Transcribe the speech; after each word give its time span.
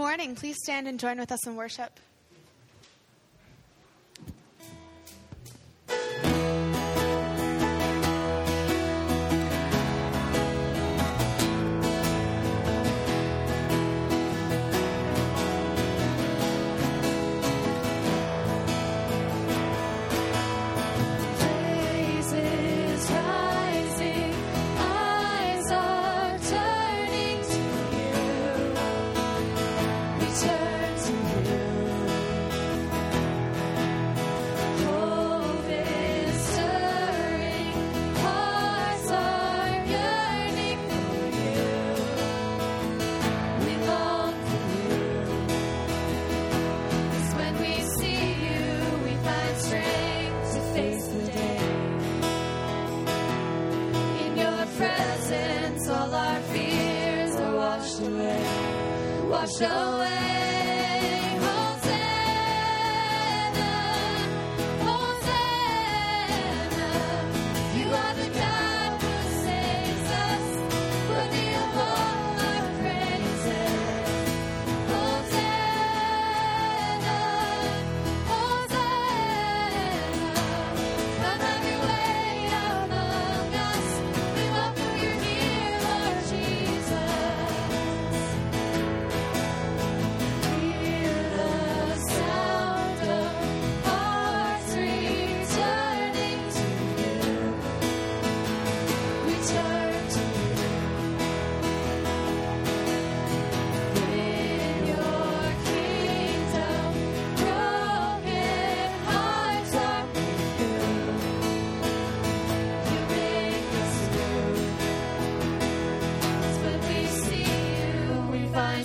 morning. 0.00 0.34
Please 0.34 0.56
stand 0.56 0.88
and 0.88 0.98
join 0.98 1.18
with 1.18 1.30
us 1.30 1.46
in 1.46 1.56
worship. 1.56 2.00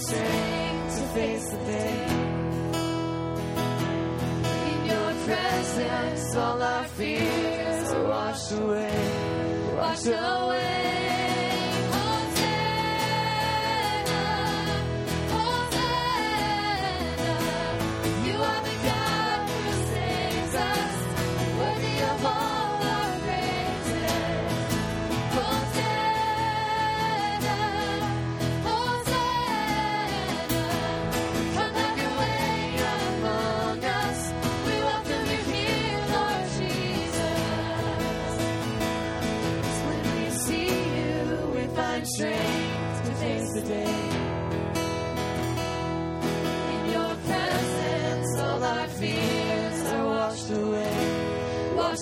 strength 0.08 0.96
to 0.98 1.04
face 1.16 1.50
the 1.50 1.58
day. 1.58 2.06
In 4.70 4.80
your 4.92 5.12
presence, 5.26 6.36
all 6.36 6.62
our 6.62 6.84
fears 6.98 7.92
are 7.92 8.08
washed 8.08 8.52
away, 8.52 9.76
washed 9.78 10.08
away. 10.08 10.75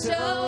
so 0.04 0.43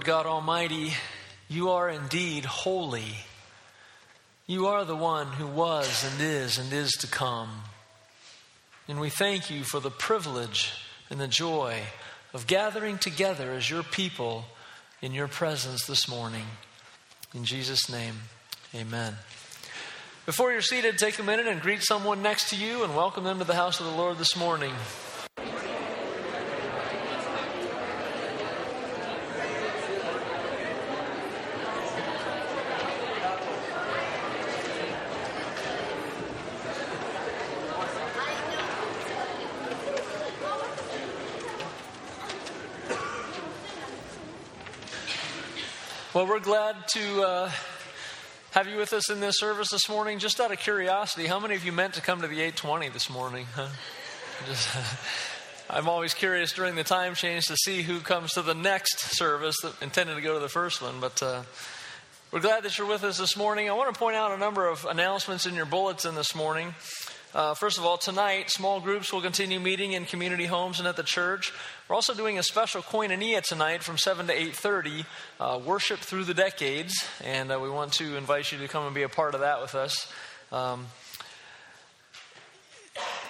Lord 0.00 0.06
God 0.06 0.24
Almighty, 0.24 0.94
you 1.46 1.68
are 1.68 1.90
indeed 1.90 2.46
holy. 2.46 3.16
You 4.46 4.68
are 4.68 4.86
the 4.86 4.96
one 4.96 5.26
who 5.26 5.46
was 5.46 6.10
and 6.10 6.22
is 6.22 6.56
and 6.56 6.72
is 6.72 6.92
to 6.92 7.06
come. 7.06 7.50
And 8.88 8.98
we 8.98 9.10
thank 9.10 9.50
you 9.50 9.62
for 9.62 9.78
the 9.78 9.90
privilege 9.90 10.72
and 11.10 11.20
the 11.20 11.28
joy 11.28 11.82
of 12.32 12.46
gathering 12.46 12.96
together 12.96 13.52
as 13.52 13.68
your 13.68 13.82
people 13.82 14.46
in 15.02 15.12
your 15.12 15.28
presence 15.28 15.84
this 15.84 16.08
morning. 16.08 16.46
In 17.34 17.44
Jesus' 17.44 17.90
name, 17.90 18.14
amen. 18.74 19.16
Before 20.24 20.50
you're 20.50 20.62
seated, 20.62 20.96
take 20.96 21.18
a 21.18 21.22
minute 21.22 21.46
and 21.46 21.60
greet 21.60 21.82
someone 21.82 22.22
next 22.22 22.48
to 22.48 22.56
you 22.56 22.84
and 22.84 22.96
welcome 22.96 23.24
them 23.24 23.38
to 23.38 23.44
the 23.44 23.54
house 23.54 23.80
of 23.80 23.84
the 23.84 23.92
Lord 23.92 24.16
this 24.16 24.34
morning. 24.34 24.72
Well, 46.20 46.28
we're 46.28 46.38
glad 46.38 46.76
to 46.88 47.22
uh, 47.22 47.50
have 48.50 48.68
you 48.68 48.76
with 48.76 48.92
us 48.92 49.08
in 49.08 49.20
this 49.20 49.38
service 49.38 49.70
this 49.70 49.88
morning. 49.88 50.18
Just 50.18 50.38
out 50.38 50.52
of 50.52 50.58
curiosity, 50.58 51.26
how 51.26 51.40
many 51.40 51.54
of 51.54 51.64
you 51.64 51.72
meant 51.72 51.94
to 51.94 52.02
come 52.02 52.20
to 52.20 52.26
the 52.26 52.42
820 52.42 52.90
this 52.90 53.08
morning? 53.08 53.46
Huh? 53.54 53.68
Just, 54.46 54.68
I'm 55.70 55.88
always 55.88 56.12
curious 56.12 56.52
during 56.52 56.74
the 56.74 56.84
time 56.84 57.14
change 57.14 57.46
to 57.46 57.56
see 57.56 57.80
who 57.80 58.00
comes 58.00 58.32
to 58.32 58.42
the 58.42 58.52
next 58.52 59.16
service 59.16 59.56
that 59.62 59.80
intended 59.80 60.16
to 60.16 60.20
go 60.20 60.34
to 60.34 60.40
the 60.40 60.50
first 60.50 60.82
one. 60.82 61.00
But 61.00 61.22
uh, 61.22 61.44
we're 62.30 62.40
glad 62.40 62.64
that 62.64 62.76
you're 62.76 62.86
with 62.86 63.02
us 63.02 63.16
this 63.16 63.34
morning. 63.34 63.70
I 63.70 63.72
want 63.72 63.90
to 63.90 63.98
point 63.98 64.16
out 64.16 64.30
a 64.30 64.36
number 64.36 64.68
of 64.68 64.84
announcements 64.84 65.46
in 65.46 65.54
your 65.54 65.64
bulletin 65.64 66.16
this 66.16 66.34
morning. 66.34 66.74
Uh, 67.32 67.54
first 67.54 67.78
of 67.78 67.84
all, 67.84 67.96
tonight, 67.96 68.50
small 68.50 68.80
groups 68.80 69.12
will 69.12 69.20
continue 69.20 69.60
meeting 69.60 69.92
in 69.92 70.04
community 70.04 70.46
homes 70.46 70.80
and 70.80 70.88
at 70.88 70.96
the 70.96 71.02
church. 71.04 71.52
We're 71.88 71.94
also 71.94 72.12
doing 72.12 72.38
a 72.38 72.42
special 72.42 72.82
koinonia 72.82 73.40
tonight 73.40 73.84
from 73.84 73.98
7 73.98 74.26
to 74.26 74.34
8.30, 74.34 75.04
uh, 75.38 75.60
worship 75.64 76.00
through 76.00 76.24
the 76.24 76.34
decades, 76.34 76.92
and 77.22 77.52
uh, 77.52 77.60
we 77.60 77.70
want 77.70 77.92
to 77.94 78.16
invite 78.16 78.50
you 78.50 78.58
to 78.58 78.66
come 78.66 78.84
and 78.84 78.94
be 78.94 79.02
a 79.02 79.08
part 79.08 79.34
of 79.34 79.40
that 79.40 79.60
with 79.60 79.76
us. 79.76 80.12
Um, 80.50 80.86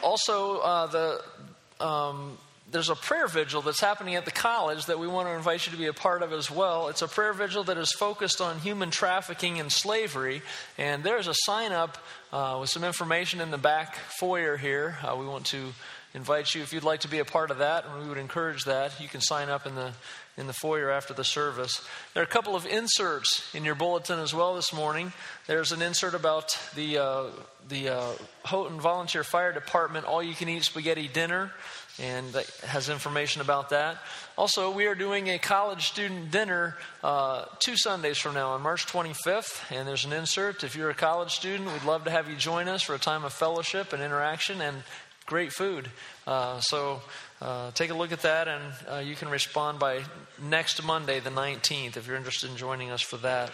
also, 0.02 0.60
uh, 0.60 0.86
the 0.86 1.84
um, 1.84 2.38
there's 2.70 2.88
a 2.88 2.94
prayer 2.94 3.26
vigil 3.26 3.62
that's 3.62 3.80
happening 3.80 4.14
at 4.14 4.24
the 4.24 4.30
college 4.30 4.86
that 4.86 4.98
we 4.98 5.06
want 5.06 5.28
to 5.28 5.34
invite 5.34 5.66
you 5.66 5.72
to 5.72 5.78
be 5.78 5.86
a 5.86 5.92
part 5.92 6.22
of 6.22 6.32
as 6.32 6.50
well. 6.50 6.88
It's 6.88 7.02
a 7.02 7.08
prayer 7.08 7.32
vigil 7.32 7.64
that 7.64 7.76
is 7.76 7.92
focused 7.92 8.40
on 8.40 8.58
human 8.58 8.90
trafficking 8.90 9.58
and 9.58 9.72
slavery, 9.72 10.42
and 10.78 11.02
there's 11.02 11.26
a 11.26 11.34
sign 11.34 11.72
up 11.72 11.98
uh, 12.32 12.58
with 12.60 12.70
some 12.70 12.84
information 12.84 13.40
in 13.40 13.50
the 13.50 13.58
back 13.58 13.96
foyer 14.18 14.56
here. 14.56 14.98
Uh, 15.02 15.16
we 15.18 15.26
want 15.26 15.46
to 15.46 15.72
invite 16.14 16.54
you 16.54 16.62
if 16.62 16.72
you'd 16.72 16.84
like 16.84 17.00
to 17.00 17.08
be 17.08 17.18
a 17.18 17.24
part 17.24 17.50
of 17.50 17.58
that, 17.58 17.86
and 17.86 18.02
we 18.02 18.08
would 18.08 18.18
encourage 18.18 18.64
that. 18.64 19.00
You 19.00 19.08
can 19.08 19.20
sign 19.20 19.48
up 19.48 19.66
in 19.66 19.74
the 19.74 19.92
in 20.36 20.46
the 20.46 20.52
foyer 20.54 20.90
after 20.90 21.12
the 21.12 21.24
service. 21.24 21.86
There 22.14 22.22
are 22.22 22.24
a 22.24 22.28
couple 22.28 22.56
of 22.56 22.64
inserts 22.64 23.54
in 23.54 23.64
your 23.64 23.74
bulletin 23.74 24.18
as 24.18 24.32
well 24.32 24.54
this 24.54 24.72
morning. 24.72 25.12
There's 25.46 25.70
an 25.70 25.82
insert 25.82 26.14
about 26.14 26.56
the 26.74 26.98
uh, 26.98 27.24
the 27.68 27.90
uh, 27.90 28.12
Houghton 28.44 28.80
Volunteer 28.80 29.22
Fire 29.22 29.52
Department 29.52 30.06
all 30.06 30.22
you 30.22 30.34
can 30.34 30.48
eat 30.48 30.64
spaghetti 30.64 31.08
dinner, 31.08 31.52
and 31.98 32.34
has 32.64 32.88
information 32.88 33.40
about 33.40 33.70
that. 33.70 33.98
Also, 34.38 34.70
we 34.70 34.86
are 34.86 34.94
doing 34.94 35.28
a 35.28 35.38
college 35.38 35.88
student 35.88 36.30
dinner 36.30 36.76
uh, 37.02 37.44
two 37.58 37.76
Sundays 37.76 38.18
from 38.18 38.34
now 38.34 38.50
on 38.50 38.62
March 38.62 38.86
25th, 38.86 39.70
and 39.70 39.86
there's 39.86 40.04
an 40.04 40.12
insert. 40.12 40.64
If 40.64 40.76
you're 40.76 40.90
a 40.90 40.94
college 40.94 41.32
student, 41.32 41.72
we'd 41.72 41.84
love 41.84 42.04
to 42.04 42.10
have 42.10 42.28
you 42.28 42.36
join 42.36 42.68
us 42.68 42.82
for 42.82 42.94
a 42.94 42.98
time 42.98 43.24
of 43.24 43.32
fellowship 43.32 43.92
and 43.92 44.02
interaction 44.02 44.60
and 44.60 44.82
great 45.26 45.52
food. 45.52 45.90
Uh, 46.26 46.60
so 46.60 47.00
uh, 47.40 47.70
take 47.72 47.90
a 47.90 47.94
look 47.94 48.12
at 48.12 48.22
that, 48.22 48.48
and 48.48 48.62
uh, 48.90 48.98
you 48.98 49.14
can 49.14 49.28
respond 49.28 49.78
by 49.78 50.02
next 50.42 50.82
Monday, 50.82 51.20
the 51.20 51.30
19th, 51.30 51.96
if 51.96 52.06
you're 52.06 52.16
interested 52.16 52.50
in 52.50 52.56
joining 52.56 52.90
us 52.90 53.02
for 53.02 53.16
that. 53.18 53.50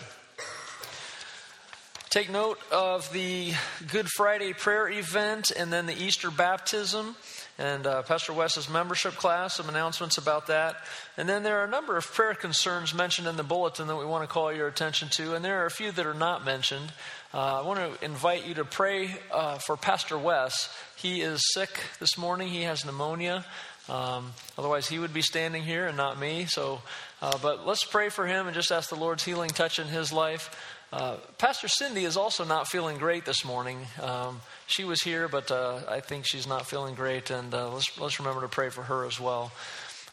Take 2.09 2.31
note 2.31 2.59
of 2.73 3.13
the 3.13 3.53
Good 3.93 4.09
Friday 4.09 4.55
prayer 4.55 4.89
event 4.89 5.51
and 5.51 5.71
then 5.71 5.85
the 5.85 5.93
Easter 5.93 6.31
baptism 6.31 7.15
and 7.59 7.87
uh, 7.87 8.03
Pastor 8.03 8.33
Wes's 8.33 8.69
membership 8.69 9.15
class, 9.15 9.57
some 9.57 9.69
announcements 9.69 10.19
about 10.19 10.49
that. 10.49 10.77
And 11.17 11.29
then 11.29 11.43
there 11.43 11.61
are 11.61 11.65
a 11.65 11.71
number 11.71 11.97
of 11.97 12.05
prayer 12.05 12.35
concerns 12.35 12.93
mentioned 12.93 13.27
in 13.27 13.37
the 13.37 13.43
bulletin 13.43 13.87
that 13.89 13.97
we 13.97 14.05
want 14.05 14.23
to 14.25 14.33
call 14.33 14.53
your 14.53 14.69
attention 14.69 15.09
to, 15.13 15.35
and 15.35 15.45
there 15.45 15.63
are 15.63 15.67
a 15.67 15.71
few 15.71 15.91
that 15.93 16.07
are 16.07 16.15
not 16.15 16.45
mentioned. 16.45 16.93
Uh, 17.33 17.63
I 17.63 17.67
want 17.67 17.81
to 17.81 18.05
invite 18.05 18.47
you 18.47 18.55
to 18.55 18.65
pray 18.65 19.17
uh, 19.33 19.59
for 19.59 19.77
Pastor 19.77 20.19
Wes. 20.19 20.75
He 20.97 21.23
is 21.23 21.41
sick 21.55 21.81
this 21.99 22.19
morning, 22.19 22.49
he 22.49 22.63
has 22.63 22.85
pneumonia. 22.85 23.45
Um, 23.89 24.33
otherwise, 24.59 24.89
he 24.89 24.99
would 24.99 25.15
be 25.15 25.23
standing 25.23 25.63
here 25.63 25.87
and 25.87 25.97
not 25.97 26.19
me. 26.19 26.47
So, 26.47 26.81
uh, 27.23 27.39
but 27.41 27.67
let's 27.67 27.85
pray 27.85 28.09
for 28.09 28.27
him 28.27 28.47
and 28.47 28.55
just 28.55 28.73
ask 28.73 28.91
the 28.91 28.97
Lord's 28.97 29.25
healing 29.25 29.51
touch 29.51 29.79
in 29.79 29.87
his 29.87 30.13
life. 30.13 30.76
Uh, 30.93 31.17
Pastor 31.39 31.67
Cindy 31.67 32.05
is 32.05 32.17
also 32.17 32.45
not 32.45 32.69
feeling 32.69 32.99
great 32.99 33.25
this 33.25 33.45
morning. 33.45 33.79
Um, 34.01 34.41
she 34.69 34.85
was 34.85 35.03
here, 35.03 35.27
but 35.27 35.51
uh, 35.51 35.81
I 35.89 36.01
think 36.01 36.27
she's 36.27 36.47
not 36.47 36.67
feeling 36.67 36.95
great, 36.95 37.31
and 37.31 37.53
uh, 37.53 37.73
let's, 37.73 37.99
let's 37.99 38.21
remember 38.21 38.43
to 38.43 38.49
pray 38.49 38.69
for 38.69 38.83
her 38.83 39.05
as 39.05 39.19
well. 39.21 39.51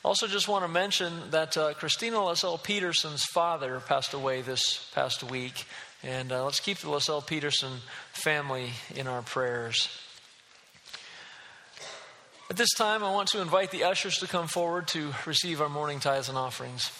Also, 0.03 0.27
just 0.27 0.47
want 0.47 0.65
to 0.65 0.67
mention 0.67 1.13
that 1.29 1.55
uh, 1.55 1.73
Christina 1.75 2.19
LaSalle 2.19 2.57
Peterson's 2.57 3.23
father 3.23 3.79
passed 3.81 4.13
away 4.13 4.41
this 4.41 4.89
past 4.95 5.23
week, 5.23 5.65
and 6.03 6.31
uh, 6.31 6.43
let's 6.43 6.59
keep 6.59 6.79
the 6.79 6.89
LaSalle 6.89 7.21
Peterson 7.21 7.73
family 8.11 8.71
in 8.95 9.07
our 9.07 9.21
prayers. 9.21 9.87
At 12.49 12.57
this 12.57 12.73
time, 12.73 13.03
I 13.03 13.11
want 13.11 13.29
to 13.29 13.41
invite 13.41 13.71
the 13.71 13.83
ushers 13.85 14.17
to 14.17 14.27
come 14.27 14.47
forward 14.47 14.87
to 14.89 15.13
receive 15.25 15.61
our 15.61 15.69
morning 15.69 15.99
tithes 15.99 16.29
and 16.29 16.37
offerings. 16.37 16.91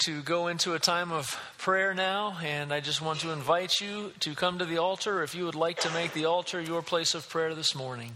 To 0.00 0.22
go 0.22 0.48
into 0.48 0.74
a 0.74 0.78
time 0.78 1.10
of 1.10 1.38
prayer 1.58 1.92
now, 1.94 2.36
and 2.42 2.72
I 2.72 2.80
just 2.80 3.02
want 3.02 3.20
to 3.20 3.32
invite 3.32 3.80
you 3.80 4.12
to 4.20 4.34
come 4.34 4.58
to 4.58 4.64
the 4.64 4.78
altar 4.78 5.22
if 5.22 5.34
you 5.34 5.44
would 5.44 5.54
like 5.54 5.80
to 5.80 5.90
make 5.92 6.12
the 6.12 6.26
altar 6.26 6.60
your 6.60 6.82
place 6.82 7.14
of 7.14 7.28
prayer 7.28 7.54
this 7.54 7.74
morning. 7.74 8.12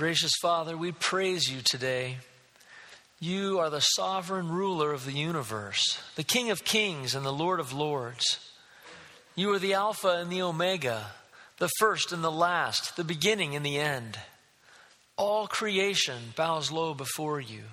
Gracious 0.00 0.32
Father, 0.40 0.78
we 0.78 0.92
praise 0.92 1.52
you 1.52 1.60
today. 1.62 2.16
You 3.20 3.58
are 3.58 3.68
the 3.68 3.80
sovereign 3.80 4.48
ruler 4.48 4.94
of 4.94 5.04
the 5.04 5.12
universe, 5.12 6.00
the 6.16 6.24
King 6.24 6.50
of 6.50 6.64
kings 6.64 7.14
and 7.14 7.22
the 7.22 7.30
Lord 7.30 7.60
of 7.60 7.74
lords. 7.74 8.50
You 9.34 9.52
are 9.52 9.58
the 9.58 9.74
Alpha 9.74 10.08
and 10.08 10.32
the 10.32 10.40
Omega, 10.40 11.08
the 11.58 11.68
first 11.78 12.12
and 12.12 12.24
the 12.24 12.30
last, 12.30 12.96
the 12.96 13.04
beginning 13.04 13.54
and 13.54 13.62
the 13.62 13.76
end. 13.76 14.18
All 15.18 15.46
creation 15.46 16.32
bows 16.34 16.72
low 16.72 16.94
before 16.94 17.38
you. 17.38 17.64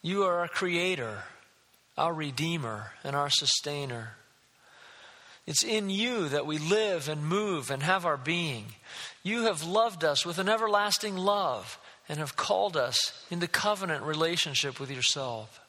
You 0.00 0.22
are 0.22 0.38
our 0.38 0.48
Creator, 0.48 1.24
our 1.98 2.14
Redeemer, 2.14 2.92
and 3.04 3.14
our 3.14 3.28
Sustainer. 3.28 4.12
It's 5.46 5.62
in 5.62 5.90
you 5.90 6.28
that 6.28 6.46
we 6.46 6.58
live 6.58 7.08
and 7.08 7.24
move 7.24 7.70
and 7.70 7.82
have 7.82 8.04
our 8.04 8.16
being. 8.16 8.66
You 9.22 9.42
have 9.42 9.64
loved 9.64 10.04
us 10.04 10.26
with 10.26 10.38
an 10.38 10.48
everlasting 10.48 11.16
love 11.16 11.78
and 12.08 12.18
have 12.18 12.36
called 12.36 12.76
us 12.76 13.24
into 13.30 13.46
covenant 13.46 14.04
relationship 14.04 14.80
with 14.80 14.90
yourself. 14.90 15.60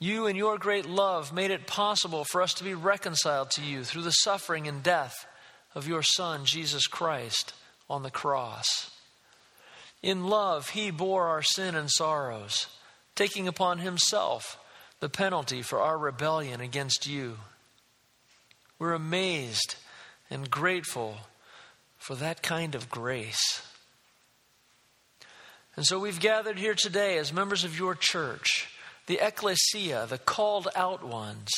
You 0.00 0.26
and 0.26 0.36
your 0.36 0.58
great 0.58 0.86
love 0.86 1.32
made 1.32 1.50
it 1.50 1.66
possible 1.66 2.24
for 2.24 2.42
us 2.42 2.52
to 2.54 2.64
be 2.64 2.74
reconciled 2.74 3.50
to 3.52 3.62
you 3.62 3.84
through 3.84 4.02
the 4.02 4.10
suffering 4.10 4.66
and 4.66 4.82
death 4.82 5.26
of 5.74 5.88
your 5.88 6.02
Son, 6.02 6.44
Jesus 6.44 6.86
Christ, 6.86 7.52
on 7.88 8.02
the 8.02 8.10
cross. 8.10 8.90
In 10.02 10.26
love, 10.26 10.70
he 10.70 10.90
bore 10.90 11.28
our 11.28 11.42
sin 11.42 11.74
and 11.74 11.90
sorrows, 11.90 12.66
taking 13.14 13.48
upon 13.48 13.78
himself 13.78 14.58
the 15.00 15.08
penalty 15.08 15.62
for 15.62 15.80
our 15.80 15.96
rebellion 15.96 16.60
against 16.60 17.06
you. 17.06 17.38
We're 18.84 18.92
amazed 18.92 19.76
and 20.28 20.50
grateful 20.50 21.16
for 21.96 22.16
that 22.16 22.42
kind 22.42 22.74
of 22.74 22.90
grace. 22.90 23.62
And 25.74 25.86
so 25.86 25.98
we've 25.98 26.20
gathered 26.20 26.58
here 26.58 26.74
today 26.74 27.16
as 27.16 27.32
members 27.32 27.64
of 27.64 27.78
your 27.78 27.94
church, 27.94 28.68
the 29.06 29.20
ecclesia, 29.26 30.04
the 30.06 30.18
called 30.18 30.68
out 30.76 31.02
ones. 31.02 31.50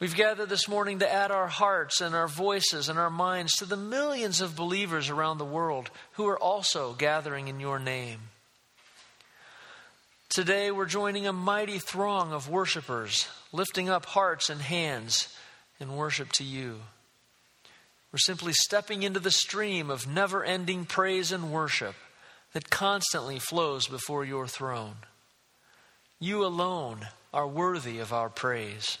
We've 0.00 0.16
gathered 0.16 0.48
this 0.48 0.68
morning 0.68 1.00
to 1.00 1.12
add 1.12 1.30
our 1.30 1.48
hearts 1.48 2.00
and 2.00 2.14
our 2.14 2.28
voices 2.28 2.88
and 2.88 2.98
our 2.98 3.10
minds 3.10 3.52
to 3.56 3.66
the 3.66 3.76
millions 3.76 4.40
of 4.40 4.56
believers 4.56 5.10
around 5.10 5.36
the 5.36 5.44
world 5.44 5.90
who 6.12 6.26
are 6.28 6.38
also 6.38 6.94
gathering 6.94 7.48
in 7.48 7.60
your 7.60 7.78
name. 7.78 8.20
Today 10.30 10.70
we're 10.70 10.86
joining 10.86 11.26
a 11.26 11.32
mighty 11.34 11.78
throng 11.78 12.32
of 12.32 12.48
worshipers, 12.48 13.28
lifting 13.52 13.90
up 13.90 14.06
hearts 14.06 14.48
and 14.48 14.62
hands 14.62 15.28
in 15.82 15.96
worship 15.96 16.32
to 16.32 16.44
you. 16.44 16.76
We're 18.12 18.18
simply 18.18 18.52
stepping 18.52 19.02
into 19.02 19.20
the 19.20 19.30
stream 19.30 19.90
of 19.90 20.06
never 20.06 20.44
ending 20.44 20.84
praise 20.84 21.32
and 21.32 21.52
worship 21.52 21.94
that 22.52 22.70
constantly 22.70 23.38
flows 23.38 23.86
before 23.88 24.24
your 24.24 24.46
throne. 24.46 24.96
You 26.18 26.44
alone 26.44 27.08
are 27.32 27.48
worthy 27.48 27.98
of 27.98 28.12
our 28.12 28.28
praise. 28.28 28.98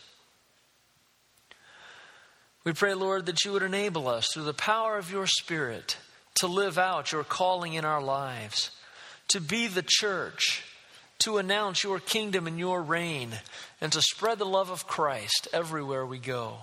We 2.64 2.72
pray, 2.72 2.94
Lord, 2.94 3.26
that 3.26 3.44
you 3.44 3.52
would 3.52 3.62
enable 3.62 4.08
us 4.08 4.28
through 4.32 4.44
the 4.44 4.54
power 4.54 4.96
of 4.96 5.10
your 5.10 5.26
Spirit 5.26 5.96
to 6.36 6.46
live 6.46 6.78
out 6.78 7.12
your 7.12 7.24
calling 7.24 7.74
in 7.74 7.84
our 7.84 8.02
lives, 8.02 8.70
to 9.28 9.40
be 9.40 9.66
the 9.66 9.84
church, 9.86 10.64
to 11.20 11.38
announce 11.38 11.84
your 11.84 12.00
kingdom 12.00 12.46
and 12.46 12.58
your 12.58 12.82
reign, 12.82 13.30
and 13.80 13.92
to 13.92 14.00
spread 14.00 14.38
the 14.38 14.46
love 14.46 14.70
of 14.70 14.86
Christ 14.86 15.48
everywhere 15.52 16.06
we 16.06 16.18
go. 16.18 16.56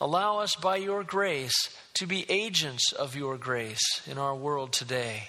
Allow 0.00 0.38
us 0.38 0.56
by 0.56 0.76
your 0.76 1.04
grace 1.04 1.68
to 1.94 2.06
be 2.06 2.24
agents 2.30 2.92
of 2.92 3.14
your 3.14 3.36
grace 3.36 4.00
in 4.06 4.16
our 4.16 4.34
world 4.34 4.72
today. 4.72 5.24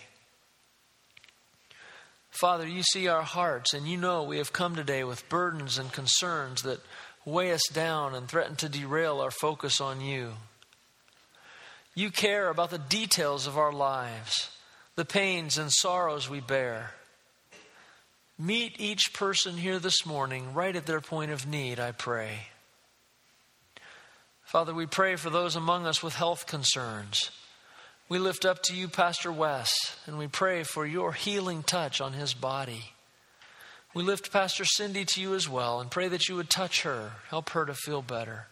Father, 2.30 2.66
you 2.66 2.82
see 2.82 3.08
our 3.10 3.24
hearts, 3.24 3.74
and 3.74 3.86
you 3.86 3.98
know 3.98 4.24
we 4.24 4.38
have 4.38 4.54
come 4.54 4.76
today 4.76 5.04
with 5.04 5.28
burdens 5.28 5.78
and 5.78 5.92
concerns 5.92 6.62
that 6.62 6.80
weigh 7.26 7.52
us 7.52 7.68
down 7.74 8.16
and 8.16 8.28
threaten 8.28 8.56
to 8.56 8.70
derail 8.70 9.20
our 9.20 9.32
focus 9.32 9.82
on 9.82 10.00
you. 10.00 10.32
You 11.94 12.10
care 12.10 12.50
about 12.50 12.70
the 12.70 12.78
details 12.78 13.48
of 13.48 13.58
our 13.58 13.74
lives, 13.74 14.50
the 14.96 15.04
pains 15.04 15.58
and 15.58 15.70
sorrows 15.70 16.30
we 16.30 16.40
bear. 16.40 16.92
Meet 18.40 18.80
each 18.80 19.14
person 19.14 19.58
here 19.58 19.78
this 19.78 20.06
morning 20.06 20.54
right 20.54 20.76
at 20.76 20.86
their 20.86 21.02
point 21.02 21.32
of 21.32 21.46
need, 21.46 21.80
I 21.80 21.92
pray. 21.92 22.48
Father, 24.52 24.74
we 24.74 24.86
pray 24.86 25.16
for 25.16 25.30
those 25.30 25.56
among 25.56 25.86
us 25.86 26.04
with 26.04 26.14
health 26.14 26.46
concerns. 26.46 27.32
We 28.10 28.20
lift 28.20 28.44
up 28.44 28.62
to 28.64 28.76
you 28.76 28.90
Pastor 28.90 29.32
Wes, 29.32 29.72
and 30.06 30.18
we 30.18 30.28
pray 30.28 30.64
for 30.64 30.86
your 30.86 31.14
healing 31.14 31.64
touch 31.64 32.02
on 32.02 32.12
his 32.12 32.34
body. 32.34 32.92
We 33.94 34.04
lift 34.04 34.34
Pastor 34.34 34.66
Cindy 34.66 35.06
to 35.06 35.22
you 35.22 35.36
as 35.36 35.48
well 35.48 35.80
and 35.80 35.90
pray 35.90 36.10
that 36.10 36.28
you 36.28 36.36
would 36.36 36.50
touch 36.50 36.82
her, 36.82 37.14
help 37.30 37.52
her 37.52 37.66
to 37.66 37.74
feel 37.74 38.02
better. 38.02 38.48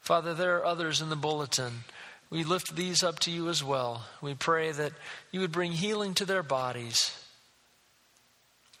Father, 0.00 0.32
there 0.32 0.56
are 0.56 0.64
others 0.64 1.02
in 1.02 1.10
the 1.10 1.16
bulletin. 1.16 1.84
We 2.30 2.42
lift 2.42 2.74
these 2.74 3.02
up 3.02 3.18
to 3.18 3.30
you 3.30 3.50
as 3.50 3.62
well. 3.62 4.06
We 4.22 4.32
pray 4.32 4.72
that 4.72 4.92
you 5.30 5.40
would 5.40 5.52
bring 5.52 5.72
healing 5.72 6.14
to 6.14 6.24
their 6.24 6.42
bodies, 6.42 7.14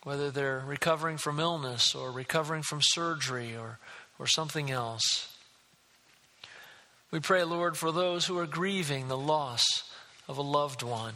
whether 0.04 0.30
they're 0.30 0.64
recovering 0.66 1.18
from 1.18 1.38
illness 1.38 1.94
or 1.94 2.10
recovering 2.10 2.62
from 2.62 2.80
surgery 2.80 3.54
or, 3.54 3.78
or 4.18 4.26
something 4.26 4.70
else. 4.70 5.29
We 7.10 7.18
pray, 7.18 7.42
Lord, 7.42 7.76
for 7.76 7.90
those 7.90 8.26
who 8.26 8.38
are 8.38 8.46
grieving 8.46 9.08
the 9.08 9.18
loss 9.18 9.64
of 10.28 10.38
a 10.38 10.42
loved 10.42 10.82
one. 10.82 11.14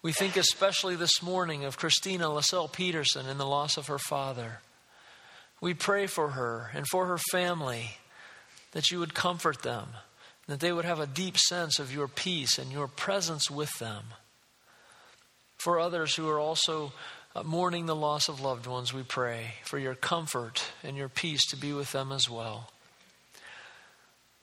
We 0.00 0.12
think 0.12 0.36
especially 0.36 0.96
this 0.96 1.22
morning 1.22 1.64
of 1.64 1.76
Christina 1.76 2.28
Lascelle 2.28 2.72
Peterson 2.72 3.26
and 3.26 3.38
the 3.38 3.46
loss 3.46 3.76
of 3.76 3.88
her 3.88 3.98
father. 3.98 4.60
We 5.60 5.74
pray 5.74 6.06
for 6.06 6.30
her 6.30 6.70
and 6.74 6.86
for 6.88 7.06
her 7.06 7.18
family 7.32 7.98
that 8.72 8.90
you 8.90 8.98
would 8.98 9.14
comfort 9.14 9.62
them, 9.62 9.88
that 10.46 10.60
they 10.60 10.72
would 10.72 10.84
have 10.86 11.00
a 11.00 11.06
deep 11.06 11.36
sense 11.38 11.78
of 11.78 11.94
your 11.94 12.08
peace 12.08 12.58
and 12.58 12.72
your 12.72 12.88
presence 12.88 13.50
with 13.50 13.78
them. 13.78 14.04
For 15.56 15.78
others 15.78 16.14
who 16.14 16.28
are 16.28 16.40
also 16.40 16.92
uh, 17.34 17.42
mourning 17.42 17.86
the 17.86 17.96
loss 17.96 18.28
of 18.28 18.40
loved 18.40 18.66
ones, 18.66 18.92
we 18.92 19.02
pray 19.02 19.54
for 19.64 19.78
your 19.78 19.94
comfort 19.94 20.62
and 20.82 20.96
your 20.96 21.08
peace 21.08 21.46
to 21.46 21.56
be 21.56 21.72
with 21.72 21.92
them 21.92 22.10
as 22.10 22.28
well. 22.28 22.70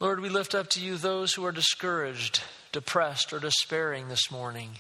Lord, 0.02 0.20
we 0.20 0.30
lift 0.30 0.56
up 0.56 0.68
to 0.72 0.82
you 0.82 0.98
those 0.98 1.36
who 1.36 1.46
are 1.46 1.52
discouraged, 1.52 2.42
depressed, 2.72 3.34
or 3.34 3.40
despairing 3.40 4.08
this 4.08 4.32
morning. 4.32 4.72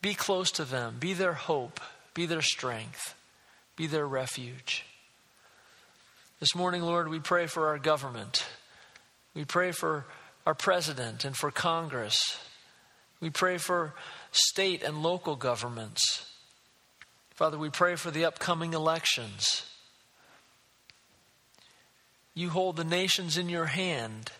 Be 0.00 0.14
close 0.14 0.50
to 0.52 0.64
them. 0.64 0.96
Be 0.98 1.12
their 1.12 1.34
hope. 1.34 1.78
Be 2.14 2.24
their 2.24 2.40
strength. 2.40 3.14
Be 3.76 3.86
their 3.86 4.06
refuge. 4.06 4.86
This 6.40 6.54
morning, 6.54 6.80
Lord, 6.80 7.08
we 7.08 7.18
pray 7.18 7.48
for 7.48 7.66
our 7.66 7.78
government. 7.78 8.46
We 9.34 9.44
pray 9.44 9.72
for 9.72 10.06
our 10.46 10.54
president 10.54 11.26
and 11.26 11.36
for 11.36 11.50
Congress. 11.50 12.40
We 13.20 13.28
pray 13.28 13.58
for 13.58 13.92
state 14.32 14.82
and 14.82 15.02
local 15.02 15.36
governments. 15.36 16.32
Father, 17.34 17.58
we 17.58 17.68
pray 17.68 17.94
for 17.94 18.10
the 18.10 18.24
upcoming 18.24 18.72
elections. 18.72 19.66
You 22.38 22.50
hold 22.50 22.76
the 22.76 22.84
nations 22.84 23.36
in 23.36 23.48
your 23.48 23.64
hand. 23.64 24.30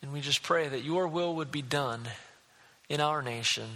And 0.00 0.14
we 0.14 0.22
just 0.22 0.42
pray 0.42 0.66
that 0.66 0.82
your 0.82 1.06
will 1.06 1.34
would 1.34 1.52
be 1.52 1.60
done 1.60 2.08
in 2.88 3.02
our 3.02 3.20
nation. 3.20 3.66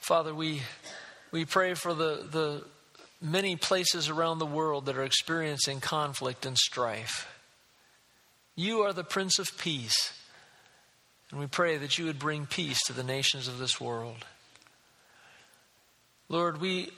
Father, 0.00 0.34
we, 0.34 0.62
we 1.30 1.44
pray 1.44 1.74
for 1.74 1.94
the, 1.94 2.26
the 2.28 2.64
many 3.22 3.54
places 3.54 4.08
around 4.08 4.40
the 4.40 4.46
world 4.46 4.86
that 4.86 4.96
are 4.96 5.04
experiencing 5.04 5.78
conflict 5.78 6.44
and 6.44 6.58
strife. 6.58 7.32
You 8.56 8.80
are 8.80 8.92
the 8.92 9.04
Prince 9.04 9.38
of 9.38 9.56
Peace. 9.58 10.12
And 11.30 11.38
we 11.38 11.46
pray 11.46 11.76
that 11.76 11.98
you 11.98 12.06
would 12.06 12.18
bring 12.18 12.46
peace 12.46 12.82
to 12.86 12.92
the 12.92 13.04
nations 13.04 13.46
of 13.46 13.58
this 13.58 13.80
world. 13.80 14.24
Lord, 16.28 16.60
we 16.60 16.90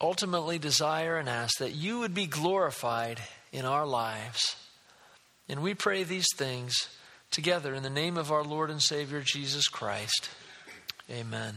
ultimately 0.00 0.58
desire 0.58 1.16
and 1.16 1.28
ask 1.28 1.58
that 1.58 1.72
you 1.72 1.98
would 2.00 2.14
be 2.14 2.26
glorified 2.26 3.20
in 3.52 3.64
our 3.64 3.86
lives. 3.86 4.56
And 5.48 5.62
we 5.62 5.74
pray 5.74 6.04
these 6.04 6.28
things 6.36 6.74
together 7.30 7.74
in 7.74 7.82
the 7.82 7.90
name 7.90 8.16
of 8.16 8.32
our 8.32 8.44
Lord 8.44 8.70
and 8.70 8.82
Savior 8.82 9.22
Jesus 9.24 9.68
Christ. 9.68 10.30
Amen. 11.10 11.54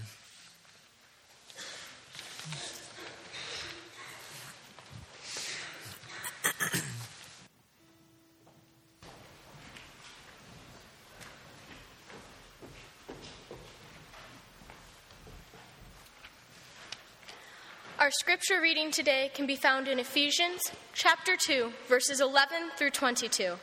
Our 18.04 18.12
scripture 18.12 18.60
reading 18.60 18.92
today 18.92 19.32
can 19.34 19.48
be 19.48 19.56
found 19.56 19.88
in 19.88 19.98
Ephesians 19.98 20.60
chapter 20.94 21.38
2, 21.38 21.72
verses 21.88 22.20
11 22.20 22.72
through 22.76 22.90
22. 22.90 23.56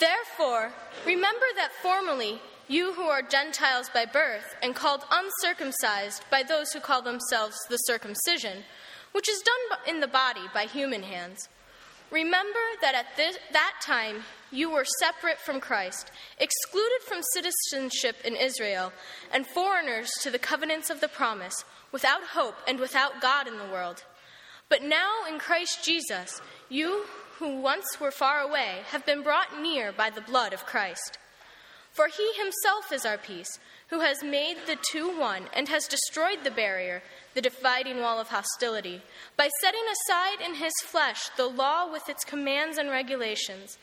Therefore, 0.00 0.72
remember 1.04 1.44
that 1.56 1.72
formerly 1.82 2.40
you 2.68 2.94
who 2.94 3.02
are 3.02 3.20
Gentiles 3.20 3.90
by 3.92 4.06
birth 4.06 4.56
and 4.62 4.74
called 4.74 5.04
uncircumcised 5.12 6.22
by 6.30 6.42
those 6.42 6.72
who 6.72 6.80
call 6.80 7.02
themselves 7.02 7.58
the 7.68 7.76
circumcision, 7.76 8.64
which 9.12 9.28
is 9.28 9.42
done 9.42 9.94
in 9.94 10.00
the 10.00 10.08
body 10.08 10.48
by 10.54 10.64
human 10.64 11.02
hands, 11.02 11.50
remember 12.10 12.60
that 12.80 12.94
at 12.94 13.14
this, 13.18 13.36
that 13.52 13.74
time 13.82 14.22
you 14.50 14.70
were 14.70 14.86
separate 15.00 15.38
from 15.38 15.60
Christ, 15.60 16.10
excluded 16.38 17.02
from 17.06 17.20
citizenship 17.34 18.16
in 18.24 18.36
Israel, 18.36 18.90
and 19.30 19.46
foreigners 19.46 20.08
to 20.22 20.30
the 20.30 20.38
covenants 20.38 20.88
of 20.88 21.02
the 21.02 21.08
promise, 21.08 21.62
without 21.92 22.22
hope 22.32 22.56
and 22.66 22.78
without 22.78 23.20
God 23.20 23.46
in 23.46 23.58
the 23.58 23.72
world. 23.72 24.04
But 24.68 24.82
now 24.82 25.24
in 25.28 25.38
Christ 25.38 25.84
Jesus, 25.84 26.40
you 26.68 27.04
who 27.38 27.60
once 27.60 28.00
were 28.00 28.10
far 28.10 28.40
away 28.40 28.78
have 28.90 29.06
been 29.06 29.22
brought 29.22 29.60
near 29.60 29.92
by 29.92 30.10
the 30.10 30.20
blood 30.20 30.52
of 30.52 30.66
Christ. 30.66 31.18
For 31.92 32.08
he 32.08 32.32
himself 32.32 32.92
is 32.92 33.06
our 33.06 33.18
peace, 33.18 33.58
who 33.88 34.00
has 34.00 34.22
made 34.22 34.56
the 34.66 34.76
two 34.90 35.18
one 35.18 35.44
and 35.54 35.68
has 35.68 35.86
destroyed 35.86 36.44
the 36.44 36.50
barrier, 36.50 37.02
the 37.34 37.40
dividing 37.40 38.00
wall 38.00 38.18
of 38.18 38.28
hostility, 38.28 39.02
by 39.36 39.48
setting 39.60 39.84
aside 39.90 40.44
in 40.44 40.56
his 40.56 40.72
flesh 40.84 41.28
the 41.36 41.46
law 41.46 41.90
with 41.90 42.08
its 42.08 42.24
commands 42.24 42.78
and 42.78 42.90
regulations. 42.90 43.78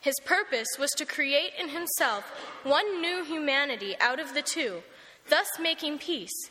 His 0.00 0.14
purpose 0.24 0.66
was 0.78 0.90
to 0.96 1.06
create 1.06 1.52
in 1.58 1.68
himself 1.68 2.24
one 2.64 3.00
new 3.00 3.24
humanity 3.24 3.94
out 4.00 4.18
of 4.18 4.34
the 4.34 4.42
two, 4.42 4.82
thus 5.28 5.46
making 5.60 5.98
peace, 5.98 6.50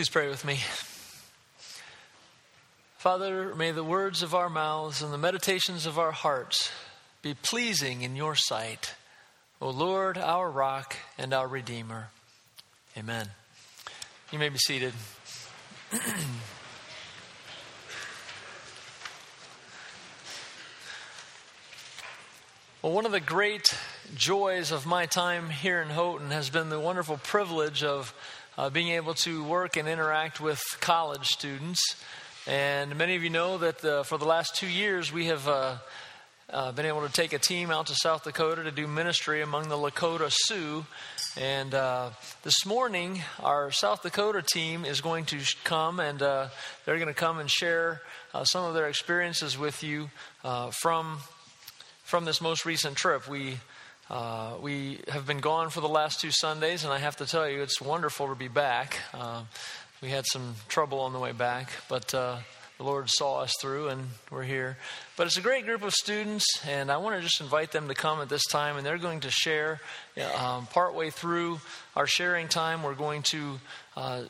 Please 0.00 0.08
pray 0.08 0.28
with 0.30 0.46
me. 0.46 0.58
Father, 2.96 3.54
may 3.54 3.70
the 3.70 3.84
words 3.84 4.22
of 4.22 4.34
our 4.34 4.48
mouths 4.48 5.02
and 5.02 5.12
the 5.12 5.18
meditations 5.18 5.84
of 5.84 5.98
our 5.98 6.10
hearts 6.10 6.70
be 7.20 7.34
pleasing 7.34 8.00
in 8.00 8.16
your 8.16 8.34
sight, 8.34 8.94
O 9.60 9.68
Lord, 9.68 10.16
our 10.16 10.50
rock 10.50 10.96
and 11.18 11.34
our 11.34 11.46
redeemer. 11.46 12.08
Amen. 12.96 13.28
You 14.32 14.38
may 14.38 14.48
be 14.48 14.56
seated. 14.56 14.94
Well, 22.82 22.94
one 22.94 23.04
of 23.04 23.12
the 23.12 23.20
great 23.20 23.76
joys 24.14 24.72
of 24.72 24.86
my 24.86 25.04
time 25.04 25.50
here 25.50 25.82
in 25.82 25.90
Houghton 25.90 26.30
has 26.30 26.48
been 26.48 26.70
the 26.70 26.80
wonderful 26.80 27.18
privilege 27.18 27.84
of 27.84 28.14
uh, 28.60 28.68
being 28.68 28.88
able 28.88 29.14
to 29.14 29.42
work 29.42 29.78
and 29.78 29.88
interact 29.88 30.38
with 30.38 30.60
college 30.80 31.28
students. 31.28 31.80
And 32.46 32.94
many 32.94 33.16
of 33.16 33.22
you 33.22 33.30
know 33.30 33.56
that 33.56 33.82
uh, 33.82 34.02
for 34.02 34.18
the 34.18 34.26
last 34.26 34.54
two 34.54 34.66
years, 34.66 35.10
we 35.10 35.26
have 35.26 35.48
uh, 35.48 35.76
uh, 36.50 36.70
been 36.72 36.84
able 36.84 37.00
to 37.06 37.10
take 37.10 37.32
a 37.32 37.38
team 37.38 37.70
out 37.70 37.86
to 37.86 37.94
South 37.94 38.22
Dakota 38.22 38.64
to 38.64 38.70
do 38.70 38.86
ministry 38.86 39.40
among 39.40 39.70
the 39.70 39.76
Lakota 39.76 40.30
Sioux. 40.30 40.84
And 41.38 41.72
uh, 41.74 42.10
this 42.42 42.66
morning, 42.66 43.22
our 43.42 43.70
South 43.70 44.02
Dakota 44.02 44.42
team 44.42 44.84
is 44.84 45.00
going 45.00 45.24
to 45.26 45.38
come 45.64 45.98
and 45.98 46.20
uh, 46.20 46.48
they're 46.84 46.96
going 46.96 47.08
to 47.08 47.14
come 47.14 47.38
and 47.38 47.50
share 47.50 48.02
uh, 48.34 48.44
some 48.44 48.66
of 48.66 48.74
their 48.74 48.88
experiences 48.88 49.56
with 49.56 49.82
you 49.82 50.10
from 50.82 51.18
from 52.02 52.24
this 52.26 52.42
most 52.42 52.66
recent 52.66 52.96
trip. 52.96 53.26
We 53.26 53.56
uh, 54.10 54.54
we 54.60 54.98
have 55.06 55.24
been 55.24 55.38
gone 55.38 55.70
for 55.70 55.80
the 55.80 55.88
last 55.88 56.20
two 56.20 56.32
Sundays, 56.32 56.82
and 56.82 56.92
I 56.92 56.98
have 56.98 57.16
to 57.18 57.26
tell 57.26 57.48
you, 57.48 57.62
it's 57.62 57.80
wonderful 57.80 58.26
to 58.26 58.34
be 58.34 58.48
back. 58.48 58.98
Uh, 59.14 59.44
we 60.02 60.08
had 60.08 60.26
some 60.26 60.56
trouble 60.68 60.98
on 60.98 61.12
the 61.12 61.20
way 61.20 61.30
back, 61.30 61.70
but 61.88 62.12
uh, 62.12 62.38
the 62.78 62.82
Lord 62.82 63.08
saw 63.08 63.38
us 63.42 63.54
through, 63.60 63.86
and 63.88 64.08
we're 64.28 64.42
here. 64.42 64.78
But 65.16 65.28
it's 65.28 65.36
a 65.36 65.40
great 65.40 65.64
group 65.64 65.84
of 65.84 65.92
students, 65.92 66.44
and 66.66 66.90
I 66.90 66.96
want 66.96 67.16
to 67.16 67.22
just 67.22 67.40
invite 67.40 67.70
them 67.70 67.86
to 67.86 67.94
come 67.94 68.20
at 68.20 68.28
this 68.28 68.44
time, 68.46 68.76
and 68.76 68.84
they're 68.84 68.98
going 68.98 69.20
to 69.20 69.30
share. 69.30 69.80
Um, 70.36 70.66
partway 70.66 71.10
through 71.10 71.60
our 71.94 72.08
sharing 72.08 72.48
time, 72.48 72.82
we're 72.82 72.94
going 72.94 73.22
to 73.24 73.60
uh, 73.96 74.22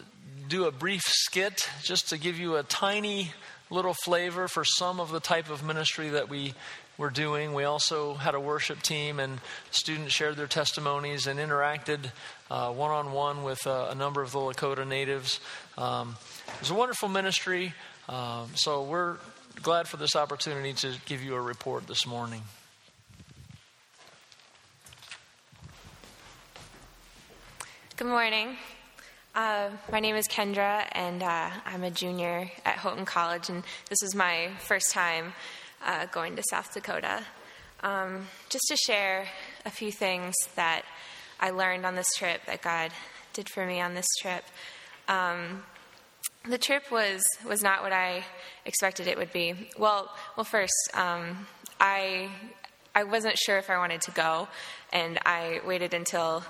do 0.47 0.65
a 0.67 0.71
brief 0.71 1.03
skit 1.07 1.71
just 1.83 2.11
to 2.11 2.19
give 2.19 2.39
you 2.39 2.57
a 2.57 2.63
tiny 2.63 3.33
little 3.71 3.95
flavor 3.95 4.49
for 4.49 4.65
some 4.65 5.01
of 5.01 5.11
the 5.13 5.21
type 5.21 5.49
of 5.49 5.65
ministry 5.65 6.11
that 6.11 6.29
we 6.29 6.53
we're 7.01 7.09
doing. 7.09 7.55
We 7.55 7.65
also 7.65 8.13
had 8.13 8.35
a 8.35 8.41
worship 8.41 8.83
team, 8.83 9.19
and 9.21 9.41
students 9.71 10.13
shared 10.13 10.37
their 10.37 10.47
testimonies 10.47 11.27
and 11.27 11.41
interacted 11.41 12.13
one 12.49 12.91
on 12.91 13.13
one 13.13 13.43
with 13.43 13.67
uh, 13.67 13.89
a 13.91 13.95
number 13.95 14.21
of 14.21 14.33
the 14.33 14.39
Lakota 14.39 14.87
natives. 14.87 15.41
Um, 15.79 16.17
it 16.47 16.61
was 16.61 16.71
a 16.71 16.75
wonderful 16.75 17.09
ministry, 17.09 17.73
um, 18.07 18.51
so 18.55 18.83
we're 18.83 19.17
glad 19.63 19.89
for 19.89 19.97
this 19.97 20.15
opportunity 20.15 20.75
to 20.75 20.93
give 21.07 21.23
you 21.23 21.37
a 21.37 21.41
report 21.41 21.87
this 21.87 22.07
morning. 22.07 22.43
Good 27.97 28.09
morning. 28.09 28.59
Uh, 29.35 29.71
my 29.91 30.01
name 30.01 30.17
is 30.17 30.29
Kendra, 30.29 30.87
and 30.93 31.23
uh, 31.23 31.51
I'm 31.65 31.83
a 31.83 31.91
junior 31.91 32.51
at 32.67 32.77
Houghton 32.77 33.07
College, 33.07 33.49
and 33.49 33.63
this 33.89 34.03
is 34.03 34.15
my 34.15 34.51
first 34.59 34.91
time 34.93 35.33
uh, 35.85 36.07
going 36.07 36.37
to 36.37 36.43
South 36.51 36.73
Dakota. 36.73 37.23
Um, 37.83 38.27
just 38.49 38.65
to 38.69 38.77
share 38.77 39.27
a 39.65 39.71
few 39.71 39.91
things 39.91 40.35
that 40.55 40.83
I 41.39 41.51
learned 41.51 41.87
on 41.87 41.95
this 41.95 42.09
trip 42.17 42.43
that 42.47 42.63
God 42.63 42.93
did 43.33 43.49
for 43.49 43.65
me 43.65 43.81
on 43.81 43.95
this 43.95 44.07
trip. 44.21 44.45
Um, 45.09 45.63
the 46.49 46.59
trip 46.59 46.91
was 46.91 47.23
was 47.47 47.63
not 47.63 47.83
what 47.83 47.93
I 47.93 48.25
expected 48.65 49.07
it 49.07 49.17
would 49.17 49.33
be. 49.33 49.69
Well, 49.79 50.11
well, 50.37 50.45
first, 50.45 50.91
um, 50.95 51.47
I 51.79 52.31
I 52.95 53.05
wasn't 53.05 53.39
sure 53.39 53.59
if 53.59 53.71
I 53.71 53.79
wanted 53.79 54.03
to 54.03 54.11
go, 54.11 54.49
and 54.93 55.19
I 55.25 55.61
waited 55.67 55.95
until 55.95 56.45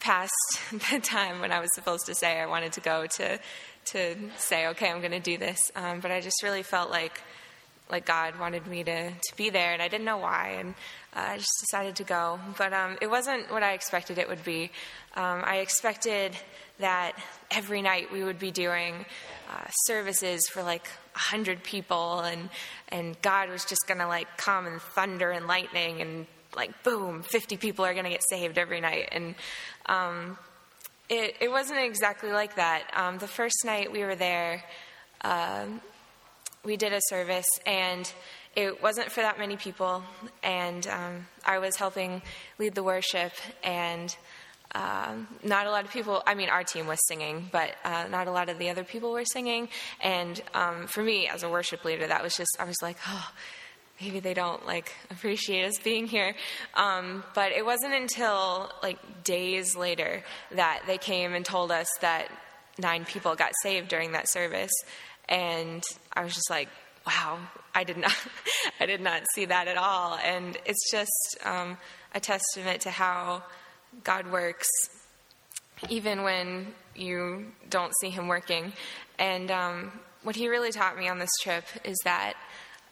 past 0.00 0.32
the 0.90 1.00
time 1.00 1.40
when 1.40 1.52
I 1.52 1.60
was 1.60 1.68
supposed 1.74 2.06
to 2.06 2.14
say 2.14 2.40
I 2.40 2.46
wanted 2.46 2.72
to 2.72 2.80
go 2.80 3.06
to 3.06 3.38
to 3.86 4.16
say, 4.36 4.66
okay, 4.68 4.90
I'm 4.90 4.98
going 4.98 5.12
to 5.12 5.20
do 5.20 5.38
this. 5.38 5.70
Um, 5.76 6.00
but 6.00 6.10
I 6.10 6.20
just 6.20 6.42
really 6.42 6.64
felt 6.64 6.90
like 6.90 7.20
like 7.90 8.04
God 8.04 8.38
wanted 8.38 8.66
me 8.66 8.82
to, 8.84 9.10
to 9.10 9.36
be 9.36 9.50
there, 9.50 9.72
and 9.72 9.80
I 9.80 9.88
didn't 9.88 10.04
know 10.04 10.18
why, 10.18 10.56
and 10.58 10.74
uh, 11.14 11.32
I 11.32 11.36
just 11.36 11.52
decided 11.60 11.96
to 11.96 12.04
go. 12.04 12.40
But 12.58 12.72
um, 12.72 12.96
it 13.00 13.08
wasn't 13.08 13.50
what 13.50 13.62
I 13.62 13.72
expected 13.72 14.18
it 14.18 14.28
would 14.28 14.44
be. 14.44 14.70
Um, 15.14 15.42
I 15.44 15.58
expected 15.58 16.36
that 16.78 17.12
every 17.50 17.82
night 17.82 18.12
we 18.12 18.24
would 18.24 18.38
be 18.38 18.50
doing 18.50 19.06
uh, 19.50 19.68
services 19.84 20.48
for 20.48 20.62
like 20.62 20.88
a 21.14 21.18
hundred 21.18 21.62
people, 21.62 22.20
and 22.20 22.50
and 22.88 23.20
God 23.22 23.50
was 23.50 23.64
just 23.64 23.86
gonna 23.86 24.08
like 24.08 24.36
come 24.36 24.66
and 24.66 24.80
thunder 24.80 25.30
and 25.30 25.46
lightning, 25.46 26.00
and 26.00 26.26
like 26.56 26.82
boom, 26.82 27.22
fifty 27.22 27.56
people 27.56 27.84
are 27.84 27.94
gonna 27.94 28.10
get 28.10 28.22
saved 28.28 28.58
every 28.58 28.80
night, 28.80 29.10
and 29.12 29.36
um, 29.86 30.36
it 31.08 31.36
it 31.40 31.50
wasn't 31.50 31.78
exactly 31.78 32.32
like 32.32 32.56
that. 32.56 32.90
Um, 32.94 33.18
the 33.18 33.28
first 33.28 33.64
night 33.64 33.92
we 33.92 34.02
were 34.02 34.16
there. 34.16 34.64
Uh, 35.22 35.66
we 36.66 36.76
did 36.76 36.92
a 36.92 37.00
service 37.08 37.46
and 37.64 38.12
it 38.56 38.82
wasn't 38.82 39.10
for 39.10 39.20
that 39.20 39.38
many 39.38 39.56
people 39.56 40.02
and 40.42 40.88
um, 40.88 41.24
i 41.44 41.58
was 41.58 41.76
helping 41.76 42.20
lead 42.58 42.74
the 42.74 42.82
worship 42.82 43.32
and 43.62 44.16
um, 44.74 45.28
not 45.44 45.66
a 45.66 45.70
lot 45.70 45.84
of 45.84 45.92
people 45.92 46.22
i 46.26 46.34
mean 46.34 46.48
our 46.48 46.64
team 46.64 46.88
was 46.88 46.98
singing 47.06 47.48
but 47.52 47.70
uh, 47.84 48.06
not 48.10 48.26
a 48.26 48.32
lot 48.32 48.48
of 48.48 48.58
the 48.58 48.68
other 48.68 48.82
people 48.82 49.12
were 49.12 49.24
singing 49.24 49.68
and 50.00 50.42
um, 50.54 50.88
for 50.88 51.04
me 51.04 51.28
as 51.28 51.44
a 51.44 51.48
worship 51.48 51.84
leader 51.84 52.06
that 52.06 52.22
was 52.22 52.34
just 52.34 52.50
i 52.58 52.64
was 52.64 52.76
like 52.82 52.96
oh 53.06 53.30
maybe 54.00 54.18
they 54.18 54.34
don't 54.34 54.66
like 54.66 54.92
appreciate 55.10 55.64
us 55.64 55.78
being 55.82 56.06
here. 56.06 56.34
Um, 56.74 57.24
but 57.34 57.52
it 57.52 57.64
wasn't 57.64 57.94
until 57.94 58.70
like 58.82 59.24
days 59.24 59.74
later 59.74 60.22
that 60.52 60.82
they 60.86 60.98
came 60.98 61.32
and 61.32 61.46
told 61.46 61.72
us 61.72 61.86
that 62.02 62.28
nine 62.78 63.06
people 63.06 63.34
got 63.34 63.52
saved 63.62 63.88
during 63.88 64.12
that 64.12 64.28
service 64.28 64.72
and 65.28 65.82
I 66.12 66.22
was 66.22 66.34
just 66.34 66.50
like, 66.50 66.68
wow, 67.06 67.38
I 67.74 67.84
did 67.84 67.96
not, 67.96 68.14
I 68.80 68.86
did 68.86 69.00
not 69.00 69.22
see 69.34 69.44
that 69.46 69.68
at 69.68 69.76
all. 69.76 70.16
And 70.16 70.56
it's 70.64 70.90
just 70.90 71.38
um, 71.44 71.76
a 72.14 72.20
testament 72.20 72.82
to 72.82 72.90
how 72.90 73.42
God 74.04 74.30
works, 74.30 74.68
even 75.88 76.22
when 76.22 76.74
you 76.94 77.46
don't 77.70 77.92
see 78.00 78.10
Him 78.10 78.28
working. 78.28 78.72
And 79.18 79.50
um, 79.50 79.92
what 80.22 80.36
He 80.36 80.48
really 80.48 80.72
taught 80.72 80.98
me 80.98 81.08
on 81.08 81.18
this 81.18 81.30
trip 81.42 81.64
is 81.84 81.96
that 82.04 82.34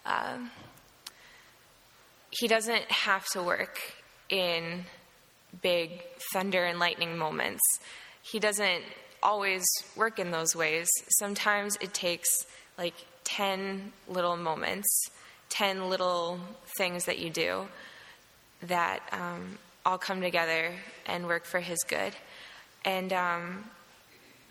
um, 0.05 0.51
He 2.31 2.47
doesn't 2.47 2.91
have 2.91 3.25
to 3.33 3.43
work 3.43 3.79
in 4.29 4.85
big 5.61 6.03
thunder 6.33 6.65
and 6.65 6.79
lightning 6.79 7.17
moments. 7.17 7.61
He 8.21 8.39
doesn't 8.39 8.83
always 9.25 9.65
work 9.95 10.19
in 10.19 10.29
those 10.29 10.55
ways. 10.55 10.87
Sometimes 11.17 11.77
it 11.81 11.93
takes 11.93 12.29
like 12.77 12.93
10 13.23 13.91
little 14.07 14.37
moments, 14.37 14.87
10 15.49 15.89
little 15.89 16.39
things 16.77 17.05
that 17.05 17.17
you 17.17 17.31
do 17.31 17.67
that 18.61 19.01
um, 19.11 19.57
all 19.83 19.97
come 19.97 20.21
together 20.21 20.71
and 21.07 21.25
work 21.25 21.43
for 21.45 21.59
His 21.59 21.79
good. 21.87 22.13
And 22.85 23.11
um, 23.11 23.65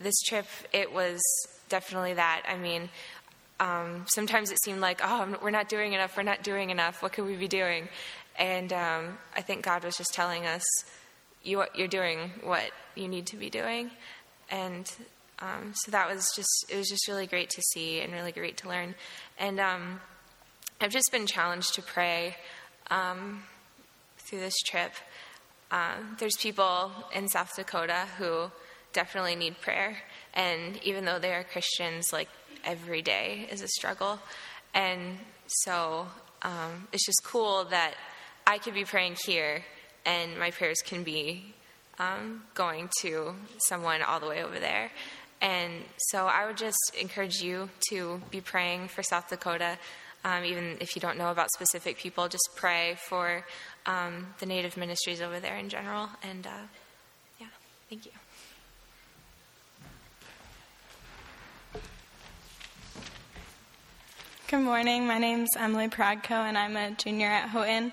this 0.01 0.21
trip, 0.27 0.47
it 0.73 0.93
was 0.93 1.21
definitely 1.69 2.15
that. 2.15 2.43
I 2.49 2.57
mean, 2.57 2.89
um, 3.61 4.05
sometimes 4.09 4.51
it 4.51 4.61
seemed 4.65 4.81
like, 4.81 5.01
oh, 5.05 5.39
we're 5.41 5.51
not 5.51 5.69
doing 5.69 5.93
enough, 5.93 6.17
we're 6.17 6.25
not 6.25 6.43
doing 6.43 6.71
enough, 6.71 7.01
what 7.01 7.13
could 7.13 7.27
we 7.27 7.37
be 7.37 7.47
doing? 7.47 7.89
And 8.37 8.73
um, 8.73 9.19
I 9.37 9.43
think 9.43 9.65
God 9.65 9.85
was 9.85 9.97
just 9.97 10.13
telling 10.13 10.45
us, 10.45 10.65
you, 11.45 11.63
you're 11.77 11.87
doing 11.87 12.33
what 12.43 12.65
you 12.97 13.07
need 13.07 13.27
to 13.27 13.37
be 13.37 13.51
doing 13.51 13.91
and 14.51 14.91
um, 15.41 15.73
so 15.75 15.91
that 15.91 16.09
was 16.09 16.31
just 16.35 16.67
it 16.69 16.77
was 16.77 16.89
just 16.89 17.09
really 17.09 17.27
great 17.27 17.51
to 17.51 17.63
see 17.73 18.01
and 18.01 18.13
really 18.13 18.33
great 18.33 18.57
to 18.59 18.69
learn. 18.69 18.95
And 19.39 19.61
um, 19.61 20.01
i've 20.81 20.91
just 20.91 21.11
been 21.13 21.27
challenged 21.27 21.75
to 21.75 21.83
pray 21.83 22.37
um, 22.91 23.43
through 24.19 24.41
this 24.41 24.57
trip. 24.67 24.93
Uh, 25.71 25.95
there's 26.19 26.37
people 26.37 26.93
in 27.15 27.29
south 27.29 27.53
dakota 27.57 28.07
who 28.19 28.51
definitely 28.93 29.35
need 29.35 29.61
prayer 29.61 29.97
and 30.35 30.79
even 30.85 31.05
though 31.05 31.19
they 31.19 31.33
are 31.33 31.43
christians 31.43 32.13
like 32.13 32.29
every 32.65 33.03
day 33.03 33.49
is 33.51 33.61
a 33.61 33.69
struggle. 33.69 34.19
And 34.73 35.19
so 35.47 36.07
um, 36.43 36.89
it's 36.93 37.07
just 37.07 37.23
cool 37.25 37.65
that 37.67 37.95
i 38.47 38.59
could 38.59 38.75
be 38.75 38.85
praying 38.85 39.17
here 39.25 39.65
and 40.05 40.39
my 40.39 40.51
prayers 40.51 40.81
can 40.85 41.03
be 41.03 41.55
um, 41.99 42.43
going 42.55 42.89
to 43.01 43.35
someone 43.59 44.03
all 44.03 44.21
the 44.21 44.29
way 44.29 44.43
over 44.43 44.59
there. 44.59 44.91
And 45.41 45.73
so 45.97 46.27
I 46.27 46.47
would 46.47 46.57
just 46.57 46.93
encourage 46.99 47.43
you 47.43 47.69
to 47.91 48.21
be 48.31 48.41
praying 48.41 48.89
for 48.89 49.03
South 49.03 49.29
Dakota. 49.29 49.79
Um, 50.25 50.45
even 50.45 50.79
if 50.81 50.97
you 50.97 51.01
don't 51.01 51.19
know 51.19 51.31
about 51.31 51.49
specific 51.53 51.99
people, 51.99 52.29
just 52.29 52.49
pray 52.57 52.97
for 53.09 53.45
um, 53.85 54.29
the 54.39 54.47
Native 54.47 54.77
ministries 54.77 55.21
over 55.21 55.41
there 55.41 55.57
in 55.57 55.69
general. 55.69 56.09
And 56.23 56.47
uh, 56.47 56.51
yeah, 57.39 57.49
thank 57.91 58.07
you. 58.07 58.13
Good 64.49 64.61
morning. 64.61 65.07
My 65.07 65.19
name 65.19 65.43
is 65.43 65.51
Emily 65.59 65.89
Prodko, 65.89 66.31
and 66.31 66.57
I'm 66.57 66.77
a 66.77 66.93
junior 66.93 67.27
at 67.27 67.49
Houghton. 67.49 67.93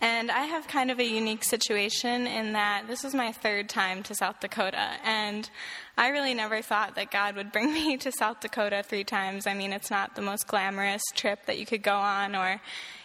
And 0.00 0.30
I 0.30 0.40
have 0.40 0.68
kind 0.68 0.90
of 0.90 0.98
a 1.00 1.04
unique 1.04 1.42
situation 1.42 2.26
in 2.26 2.52
that 2.52 2.86
this 2.86 3.02
is 3.02 3.14
my 3.14 3.32
third 3.32 3.70
time 3.70 4.02
to 4.04 4.14
South 4.14 4.40
Dakota. 4.40 4.90
And 5.02 5.48
I 5.96 6.08
really 6.08 6.34
never 6.34 6.60
thought 6.60 6.96
that 6.96 7.10
God 7.10 7.34
would 7.36 7.50
bring 7.50 7.72
me 7.72 7.96
to 7.98 8.12
South 8.12 8.40
Dakota 8.40 8.82
three 8.82 9.04
times. 9.04 9.46
I 9.46 9.54
mean, 9.54 9.72
it's 9.72 9.90
not 9.90 10.14
the 10.14 10.22
most 10.22 10.46
glamorous 10.46 11.02
trip 11.14 11.46
that 11.46 11.58
you 11.58 11.64
could 11.64 11.82
go 11.82 11.96
on, 11.96 12.36
or, 12.36 12.60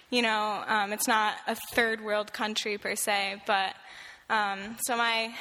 you 0.09 0.21
know, 0.21 0.63
um, 0.67 0.91
it's 0.91 1.07
not 1.07 1.35
a 1.47 1.55
third 1.73 2.03
world 2.03 2.33
country 2.33 2.77
per 2.77 2.95
se. 2.95 3.41
But 3.47 3.73
um, 4.29 4.75
so 4.81 4.97
my 4.97 5.33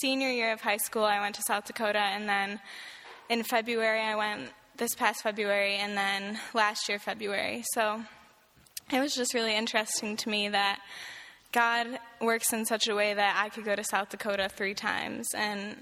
senior 0.00 0.30
year 0.30 0.52
of 0.52 0.60
high 0.60 0.76
school, 0.76 1.04
I 1.04 1.20
went 1.20 1.36
to 1.36 1.42
South 1.46 1.64
Dakota, 1.64 2.00
and 2.00 2.28
then 2.28 2.60
in 3.30 3.44
February, 3.44 4.02
I 4.02 4.14
went 4.14 4.50
this 4.76 4.94
past 4.94 5.22
February, 5.22 5.76
and 5.76 5.96
then 5.96 6.38
last 6.52 6.86
year, 6.86 6.98
February. 6.98 7.64
So 7.72 8.02
it 8.92 9.00
was 9.00 9.14
just 9.14 9.34
really 9.34 9.56
interesting 9.56 10.16
to 10.18 10.28
me 10.28 10.48
that 10.48 10.80
God 11.52 11.86
works 12.20 12.52
in 12.52 12.64
such 12.64 12.88
a 12.88 12.94
way 12.94 13.14
that 13.14 13.40
I 13.42 13.48
could 13.48 13.64
go 13.64 13.74
to 13.74 13.84
South 13.84 14.10
Dakota 14.10 14.48
three 14.48 14.74
times. 14.74 15.28
And 15.34 15.76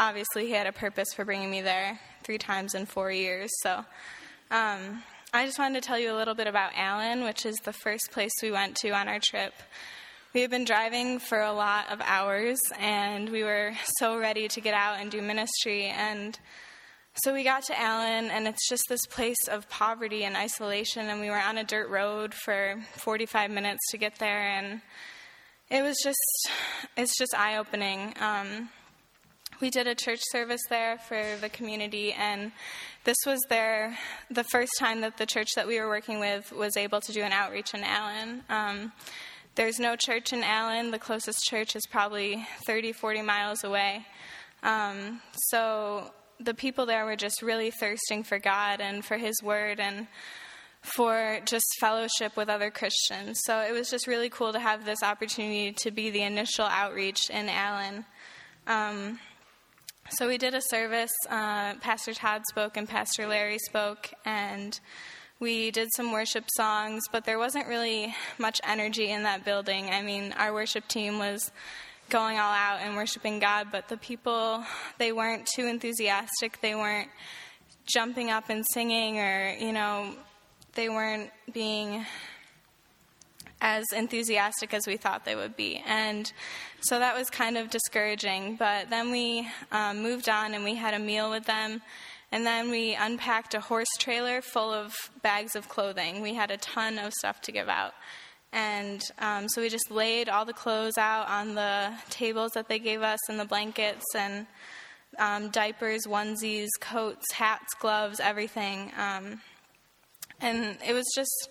obviously, 0.00 0.46
He 0.46 0.52
had 0.52 0.66
a 0.66 0.72
purpose 0.72 1.08
for 1.14 1.24
bringing 1.24 1.50
me 1.50 1.60
there 1.60 1.98
three 2.24 2.38
times 2.38 2.74
in 2.74 2.86
four 2.86 3.10
years. 3.10 3.50
So 3.62 3.84
um, 4.50 5.02
I 5.32 5.44
just 5.44 5.58
wanted 5.58 5.82
to 5.82 5.86
tell 5.86 5.98
you 5.98 6.12
a 6.12 6.16
little 6.16 6.34
bit 6.34 6.46
about 6.46 6.72
Allen, 6.74 7.24
which 7.24 7.44
is 7.44 7.56
the 7.64 7.72
first 7.72 8.10
place 8.10 8.32
we 8.42 8.50
went 8.50 8.76
to 8.76 8.90
on 8.90 9.08
our 9.08 9.20
trip. 9.20 9.52
We 10.32 10.42
had 10.42 10.50
been 10.50 10.64
driving 10.64 11.18
for 11.18 11.40
a 11.40 11.52
lot 11.52 11.90
of 11.90 12.00
hours, 12.04 12.58
and 12.78 13.30
we 13.30 13.42
were 13.42 13.72
so 13.98 14.18
ready 14.18 14.48
to 14.48 14.60
get 14.60 14.74
out 14.74 14.98
and 15.00 15.10
do 15.10 15.22
ministry. 15.22 15.86
And 15.86 16.38
so 17.16 17.32
we 17.32 17.44
got 17.44 17.62
to 17.64 17.80
Allen, 17.80 18.30
and 18.30 18.46
it's 18.46 18.68
just 18.68 18.84
this 18.88 19.06
place 19.06 19.48
of 19.50 19.68
poverty 19.70 20.24
and 20.24 20.36
isolation. 20.36 21.08
And 21.08 21.20
we 21.20 21.30
were 21.30 21.40
on 21.40 21.56
a 21.56 21.64
dirt 21.64 21.88
road 21.88 22.34
for 22.34 22.76
45 22.96 23.50
minutes 23.50 23.80
to 23.90 23.98
get 23.98 24.18
there, 24.18 24.42
and 24.42 24.80
it 25.70 25.82
was 25.82 25.96
just, 26.02 26.50
it's 26.96 27.16
just 27.18 27.34
eye 27.34 27.56
opening. 27.56 28.14
Um, 28.20 28.68
we 29.60 29.70
did 29.70 29.86
a 29.86 29.94
church 29.94 30.20
service 30.30 30.60
there 30.68 30.98
for 30.98 31.36
the 31.40 31.48
community, 31.48 32.12
and 32.12 32.52
this 33.04 33.16
was 33.26 33.40
their 33.48 33.96
the 34.30 34.44
first 34.44 34.72
time 34.78 35.00
that 35.00 35.16
the 35.16 35.26
church 35.26 35.48
that 35.56 35.66
we 35.66 35.80
were 35.80 35.88
working 35.88 36.20
with 36.20 36.52
was 36.52 36.76
able 36.76 37.00
to 37.00 37.12
do 37.12 37.22
an 37.22 37.32
outreach 37.32 37.72
in 37.72 37.82
Allen. 37.82 38.42
Um, 38.50 38.92
there's 39.54 39.78
no 39.78 39.96
church 39.96 40.34
in 40.34 40.42
Allen. 40.42 40.90
The 40.90 40.98
closest 40.98 41.38
church 41.44 41.74
is 41.74 41.86
probably 41.90 42.46
30, 42.66 42.92
40 42.92 43.22
miles 43.22 43.64
away. 43.64 44.04
Um, 44.62 45.22
so 45.48 46.10
the 46.40 46.54
people 46.54 46.86
there 46.86 47.04
were 47.04 47.16
just 47.16 47.42
really 47.42 47.70
thirsting 47.70 48.22
for 48.22 48.38
God 48.38 48.80
and 48.80 49.04
for 49.04 49.16
His 49.16 49.42
Word 49.42 49.80
and 49.80 50.06
for 50.82 51.40
just 51.44 51.66
fellowship 51.80 52.36
with 52.36 52.48
other 52.48 52.70
Christians. 52.70 53.40
So 53.44 53.60
it 53.60 53.72
was 53.72 53.90
just 53.90 54.06
really 54.06 54.28
cool 54.28 54.52
to 54.52 54.60
have 54.60 54.84
this 54.84 55.02
opportunity 55.02 55.72
to 55.72 55.90
be 55.90 56.10
the 56.10 56.22
initial 56.22 56.64
outreach 56.64 57.28
in 57.30 57.48
Allen. 57.48 58.04
Um, 58.66 59.18
so 60.10 60.28
we 60.28 60.38
did 60.38 60.54
a 60.54 60.60
service. 60.60 61.12
Uh, 61.28 61.74
Pastor 61.76 62.14
Todd 62.14 62.42
spoke 62.48 62.76
and 62.76 62.88
Pastor 62.88 63.26
Larry 63.26 63.58
spoke, 63.58 64.12
and 64.24 64.78
we 65.40 65.70
did 65.70 65.88
some 65.96 66.12
worship 66.12 66.44
songs, 66.56 67.02
but 67.10 67.24
there 67.24 67.38
wasn't 67.38 67.66
really 67.66 68.14
much 68.38 68.60
energy 68.64 69.10
in 69.10 69.24
that 69.24 69.44
building. 69.44 69.90
I 69.90 70.02
mean, 70.02 70.32
our 70.38 70.52
worship 70.52 70.86
team 70.86 71.18
was 71.18 71.50
going 72.10 72.38
all 72.38 72.52
out 72.52 72.80
and 72.80 72.96
worshiping 72.96 73.38
God, 73.38 73.68
but 73.72 73.88
the 73.88 73.96
people, 73.96 74.64
they 74.98 75.12
weren't 75.12 75.46
too 75.54 75.66
enthusiastic. 75.66 76.60
They 76.60 76.74
weren't 76.74 77.10
jumping 77.86 78.30
up 78.30 78.48
and 78.48 78.64
singing, 78.72 79.18
or, 79.18 79.56
you 79.58 79.72
know, 79.72 80.14
they 80.74 80.88
weren't 80.88 81.30
being 81.52 82.04
as 83.60 83.84
enthusiastic 83.94 84.74
as 84.74 84.86
we 84.86 84.96
thought 84.96 85.24
they 85.24 85.34
would 85.34 85.56
be. 85.56 85.82
And 85.86 86.30
so 86.80 86.98
that 86.98 87.16
was 87.16 87.30
kind 87.30 87.56
of 87.56 87.70
discouraging. 87.70 88.56
But 88.56 88.90
then 88.90 89.10
we 89.10 89.48
um, 89.72 90.02
moved 90.02 90.28
on 90.28 90.54
and 90.54 90.62
we 90.62 90.74
had 90.74 90.94
a 90.94 90.98
meal 90.98 91.30
with 91.30 91.46
them. 91.46 91.80
And 92.32 92.44
then 92.44 92.70
we 92.70 92.94
unpacked 92.94 93.54
a 93.54 93.60
horse 93.60 93.88
trailer 93.98 94.42
full 94.42 94.72
of 94.72 94.94
bags 95.22 95.56
of 95.56 95.68
clothing. 95.68 96.20
We 96.20 96.34
had 96.34 96.50
a 96.50 96.56
ton 96.58 96.98
of 96.98 97.12
stuff 97.14 97.40
to 97.42 97.52
give 97.52 97.68
out. 97.68 97.94
And 98.52 99.02
um, 99.18 99.48
so 99.48 99.60
we 99.60 99.68
just 99.68 99.90
laid 99.90 100.28
all 100.28 100.44
the 100.44 100.52
clothes 100.52 100.96
out 100.98 101.28
on 101.28 101.54
the 101.54 101.92
tables 102.10 102.52
that 102.52 102.68
they 102.68 102.78
gave 102.78 103.02
us 103.02 103.18
and 103.28 103.38
the 103.38 103.44
blankets 103.44 104.04
and 104.14 104.46
um, 105.18 105.50
diapers, 105.50 106.06
onesies, 106.06 106.68
coats, 106.80 107.32
hats, 107.32 107.74
gloves, 107.80 108.20
everything. 108.20 108.92
Um, 108.98 109.40
and 110.40 110.76
it 110.86 110.92
was 110.92 111.06
just 111.14 111.48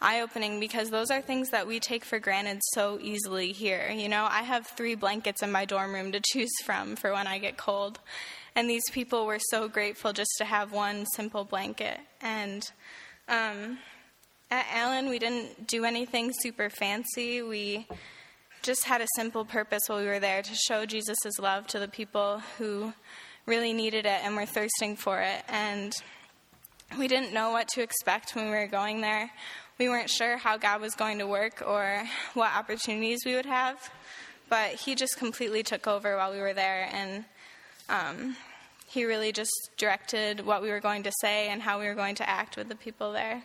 eye 0.00 0.20
opening 0.20 0.60
because 0.60 0.90
those 0.90 1.10
are 1.10 1.22
things 1.22 1.50
that 1.50 1.66
we 1.66 1.80
take 1.80 2.04
for 2.04 2.18
granted 2.18 2.60
so 2.74 2.98
easily 3.00 3.52
here. 3.52 3.90
You 3.90 4.08
know, 4.08 4.26
I 4.30 4.42
have 4.42 4.66
three 4.66 4.94
blankets 4.94 5.42
in 5.42 5.50
my 5.50 5.64
dorm 5.64 5.94
room 5.94 6.12
to 6.12 6.20
choose 6.32 6.52
from 6.64 6.96
for 6.96 7.12
when 7.12 7.26
I 7.26 7.38
get 7.38 7.56
cold. 7.56 7.98
And 8.54 8.68
these 8.68 8.88
people 8.90 9.26
were 9.26 9.40
so 9.50 9.68
grateful 9.68 10.12
just 10.12 10.34
to 10.38 10.44
have 10.44 10.72
one 10.72 11.06
simple 11.14 11.44
blanket. 11.44 11.98
And 12.20 12.70
um, 13.28 13.78
at 14.50 14.66
Allen, 14.72 15.08
we 15.08 15.18
didn't 15.18 15.66
do 15.66 15.84
anything 15.84 16.32
super 16.40 16.70
fancy. 16.70 17.42
We 17.42 17.86
just 18.62 18.84
had 18.84 19.00
a 19.00 19.06
simple 19.16 19.44
purpose 19.44 19.82
while 19.86 20.00
we 20.00 20.06
were 20.06 20.20
there 20.20 20.42
to 20.42 20.54
show 20.54 20.86
Jesus' 20.86 21.38
love 21.40 21.66
to 21.68 21.78
the 21.78 21.88
people 21.88 22.40
who 22.58 22.92
really 23.46 23.72
needed 23.72 24.06
it 24.06 24.20
and 24.24 24.36
were 24.36 24.46
thirsting 24.46 24.96
for 24.96 25.20
it. 25.20 25.42
And 25.48 25.94
we 26.98 27.08
didn't 27.08 27.32
know 27.32 27.50
what 27.50 27.68
to 27.68 27.82
expect 27.82 28.34
when 28.34 28.46
we 28.46 28.52
were 28.52 28.66
going 28.66 29.00
there. 29.00 29.30
We 29.78 29.88
weren't 29.88 30.10
sure 30.10 30.36
how 30.36 30.56
God 30.56 30.80
was 30.80 30.94
going 30.94 31.18
to 31.18 31.26
work 31.26 31.62
or 31.66 32.04
what 32.34 32.54
opportunities 32.54 33.20
we 33.26 33.34
would 33.34 33.46
have, 33.46 33.90
but 34.48 34.70
He 34.70 34.94
just 34.94 35.18
completely 35.18 35.62
took 35.62 35.86
over 35.86 36.16
while 36.16 36.32
we 36.32 36.38
were 36.38 36.54
there, 36.54 36.88
and 36.92 37.24
um, 37.88 38.36
He 38.86 39.04
really 39.04 39.32
just 39.32 39.52
directed 39.76 40.46
what 40.46 40.62
we 40.62 40.70
were 40.70 40.80
going 40.80 41.02
to 41.02 41.12
say 41.20 41.48
and 41.48 41.60
how 41.60 41.78
we 41.78 41.86
were 41.86 41.94
going 41.94 42.14
to 42.16 42.28
act 42.28 42.56
with 42.56 42.68
the 42.68 42.74
people 42.74 43.12
there. 43.12 43.42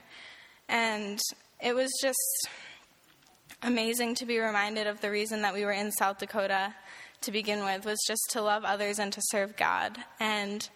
And 0.71 1.19
it 1.61 1.75
was 1.75 1.91
just 2.01 2.47
amazing 3.61 4.15
to 4.15 4.25
be 4.25 4.39
reminded 4.39 4.87
of 4.87 5.01
the 5.01 5.11
reason 5.11 5.41
that 5.41 5.53
we 5.53 5.65
were 5.65 5.73
in 5.73 5.91
South 5.91 6.17
Dakota 6.17 6.73
to 7.21 7.31
begin 7.31 7.63
with 7.63 7.85
was 7.85 7.99
just 8.07 8.21
to 8.31 8.41
love 8.41 8.63
others 8.63 8.97
and 8.97 9.11
to 9.11 9.21
serve 9.25 9.57
God. 9.57 9.97
And 10.19 10.67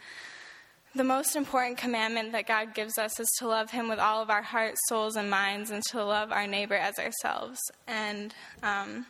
the 0.94 1.06
most 1.06 1.38
important 1.38 1.78
commandment 1.78 2.34
that 2.34 2.46
God 2.46 2.74
gives 2.74 2.98
us 2.98 3.20
is 3.20 3.30
to 3.40 3.48
love 3.48 3.72
Him 3.72 3.88
with 3.88 4.00
all 4.00 4.22
of 4.22 4.30
our 4.30 4.42
hearts, 4.42 4.80
souls, 4.90 5.16
and 5.16 5.30
minds, 5.30 5.72
and 5.72 5.82
to 5.92 6.04
love 6.04 6.32
our 6.32 6.46
neighbor 6.46 6.76
as 6.76 7.00
ourselves. 7.00 7.60
And 7.88 8.36
um, 8.64 9.06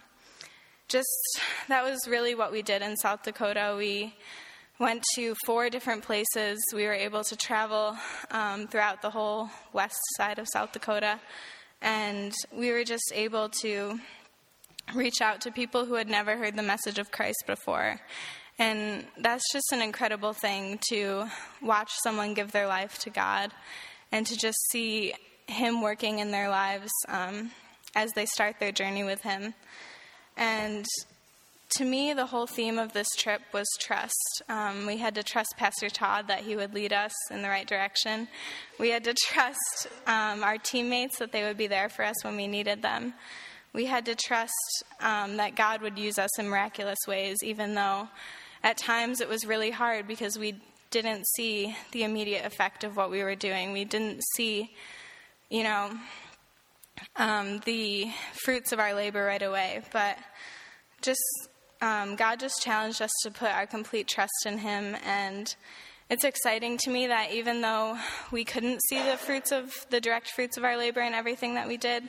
just 0.87 1.41
that 1.67 1.83
was 1.83 2.07
really 2.07 2.35
what 2.35 2.51
we 2.51 2.61
did 2.61 2.83
in 2.83 2.95
South 2.95 3.23
Dakota. 3.23 3.75
We 3.75 4.13
went 4.79 5.03
to 5.15 5.35
four 5.45 5.69
different 5.69 6.03
places. 6.03 6.59
We 6.73 6.85
were 6.85 6.93
able 6.93 7.23
to 7.23 7.35
travel 7.35 7.97
um, 8.31 8.67
throughout 8.67 9.01
the 9.01 9.09
whole 9.09 9.49
west 9.73 9.99
side 10.17 10.39
of 10.39 10.47
South 10.51 10.71
Dakota. 10.73 11.19
And 11.81 12.33
we 12.51 12.71
were 12.71 12.83
just 12.83 13.11
able 13.13 13.49
to 13.61 13.99
reach 14.93 15.21
out 15.21 15.41
to 15.41 15.51
people 15.51 15.85
who 15.85 15.95
had 15.95 16.09
never 16.09 16.37
heard 16.37 16.55
the 16.55 16.63
message 16.63 16.99
of 16.99 17.11
Christ 17.11 17.43
before. 17.47 17.99
And 18.57 19.05
that's 19.17 19.51
just 19.51 19.71
an 19.71 19.81
incredible 19.81 20.33
thing 20.33 20.79
to 20.89 21.25
watch 21.61 21.91
someone 22.03 22.33
give 22.33 22.51
their 22.51 22.67
life 22.67 22.99
to 22.99 23.09
God 23.09 23.51
and 24.11 24.25
to 24.27 24.37
just 24.37 24.57
see 24.71 25.13
Him 25.47 25.81
working 25.81 26.19
in 26.19 26.31
their 26.31 26.49
lives 26.49 26.91
um, 27.09 27.51
as 27.95 28.11
they 28.13 28.25
start 28.25 28.59
their 28.59 28.71
journey 28.71 29.03
with 29.03 29.21
Him. 29.21 29.53
And 30.37 30.85
to 31.75 31.85
me, 31.85 32.13
the 32.13 32.25
whole 32.25 32.47
theme 32.47 32.79
of 32.79 32.93
this 32.93 33.09
trip 33.17 33.41
was 33.53 33.67
trust. 33.81 34.41
Um, 34.47 34.85
we 34.85 34.97
had 34.97 35.15
to 35.15 35.23
trust 35.23 35.55
Pastor 35.57 35.89
Todd 35.89 36.27
that 36.27 36.41
he 36.41 36.55
would 36.55 36.73
lead 36.73 36.93
us 36.93 37.13
in 37.31 37.41
the 37.41 37.49
right 37.49 37.67
direction. 37.67 38.27
We 38.79 38.89
had 38.89 39.03
to 39.03 39.13
trust 39.13 39.87
um, 40.07 40.43
our 40.43 40.57
teammates 40.57 41.17
that 41.19 41.31
they 41.31 41.43
would 41.43 41.57
be 41.57 41.67
there 41.67 41.89
for 41.89 42.05
us 42.05 42.23
when 42.23 42.37
we 42.37 42.47
needed 42.47 42.81
them. 42.81 43.13
We 43.73 43.85
had 43.85 44.05
to 44.05 44.15
trust 44.15 44.83
um, 45.01 45.35
that 45.37 45.55
God 45.55 45.81
would 45.81 45.99
use 45.99 46.17
us 46.17 46.39
in 46.39 46.47
miraculous 46.47 46.99
ways, 47.07 47.37
even 47.43 47.75
though 47.75 48.07
at 48.63 48.77
times 48.77 49.19
it 49.19 49.27
was 49.27 49.45
really 49.45 49.71
hard 49.71 50.07
because 50.07 50.39
we 50.39 50.55
didn't 50.91 51.27
see 51.35 51.75
the 51.91 52.03
immediate 52.03 52.45
effect 52.45 52.85
of 52.85 52.95
what 52.95 53.11
we 53.11 53.21
were 53.21 53.35
doing. 53.35 53.73
We 53.73 53.83
didn't 53.83 54.23
see, 54.35 54.71
you 55.49 55.63
know, 55.63 55.91
um, 57.17 57.59
the 57.65 58.09
fruits 58.45 58.71
of 58.71 58.79
our 58.79 58.93
labor 58.93 59.25
right 59.25 59.43
away. 59.43 59.81
But 59.91 60.17
just 61.01 61.21
um, 61.81 62.15
God 62.15 62.39
just 62.39 62.61
challenged 62.61 63.01
us 63.01 63.11
to 63.23 63.31
put 63.31 63.49
our 63.49 63.67
complete 63.67 64.07
trust 64.07 64.45
in 64.45 64.57
Him. 64.57 64.95
And 65.05 65.53
it's 66.09 66.23
exciting 66.23 66.77
to 66.79 66.89
me 66.89 67.07
that 67.07 67.31
even 67.31 67.61
though 67.61 67.97
we 68.31 68.43
couldn't 68.43 68.81
see 68.89 69.01
the 69.01 69.17
fruits 69.17 69.51
of 69.51 69.73
the 69.89 69.99
direct 69.99 70.29
fruits 70.29 70.57
of 70.57 70.63
our 70.63 70.77
labor 70.77 71.01
and 71.01 71.15
everything 71.15 71.55
that 71.55 71.67
we 71.67 71.77
did, 71.77 72.07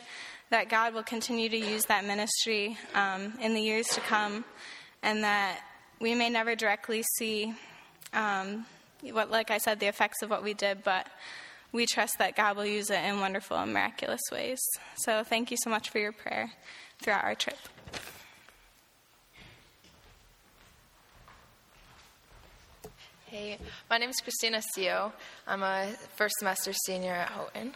that 0.51 0.69
God 0.69 0.95
will 0.95 1.03
continue 1.03 1.49
to 1.49 1.57
use 1.57 1.87
that 1.87 2.05
ministry 2.05 2.77
um, 2.95 3.33
in 3.41 3.55
the 3.55 3.61
years 3.61 3.87
to 3.89 4.01
come, 4.01 4.45
and 5.03 5.25
that 5.25 5.61
we 6.01 6.15
may 6.15 6.31
never 6.31 6.55
directly 6.55 7.03
see 7.17 7.55
um, 8.13 8.67
what, 9.03 9.31
like 9.31 9.51
I 9.51 9.59
said, 9.59 9.81
the 9.81 9.87
effects 9.87 10.23
of 10.23 10.31
what 10.31 10.45
we 10.45 10.55
did, 10.55 10.85
but 10.85 11.07
we 11.73 11.87
trust 11.87 12.19
that 12.19 12.37
God 12.37 12.57
will 12.57 12.67
use 12.67 12.91
it 12.91 13.03
in 13.05 13.21
wonderful 13.21 13.57
and 13.57 13.73
miraculous 13.73 14.23
ways. 14.31 14.61
So 14.97 15.25
thank 15.25 15.51
you 15.51 15.57
so 15.63 15.71
much 15.71 15.91
for 15.91 15.99
your 15.99 16.13
prayer 16.13 16.53
throughout 17.01 17.25
our 17.25 17.35
trip. 17.35 17.59
Hey, 23.29 23.59
my 23.91 23.99
name 23.99 24.11
is 24.11 24.21
Christina 24.23 24.63
Seo. 24.77 25.11
I'm 25.49 25.65
a 25.65 25.93
first 26.15 26.37
semester 26.39 26.73
senior 26.73 27.11
at 27.11 27.29
Houghton. 27.31 27.73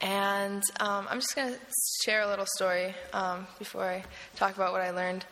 And 0.00 0.60
um, 0.80 1.06
I'm 1.08 1.20
just 1.20 1.36
going 1.36 1.52
to 1.52 1.60
share 2.04 2.22
a 2.22 2.26
little 2.26 2.46
story 2.56 2.92
um, 3.12 3.46
before 3.60 3.84
I 3.84 4.02
talk 4.34 4.56
about 4.56 4.72
what 4.72 4.80
I 4.80 4.90
learned. 4.90 5.24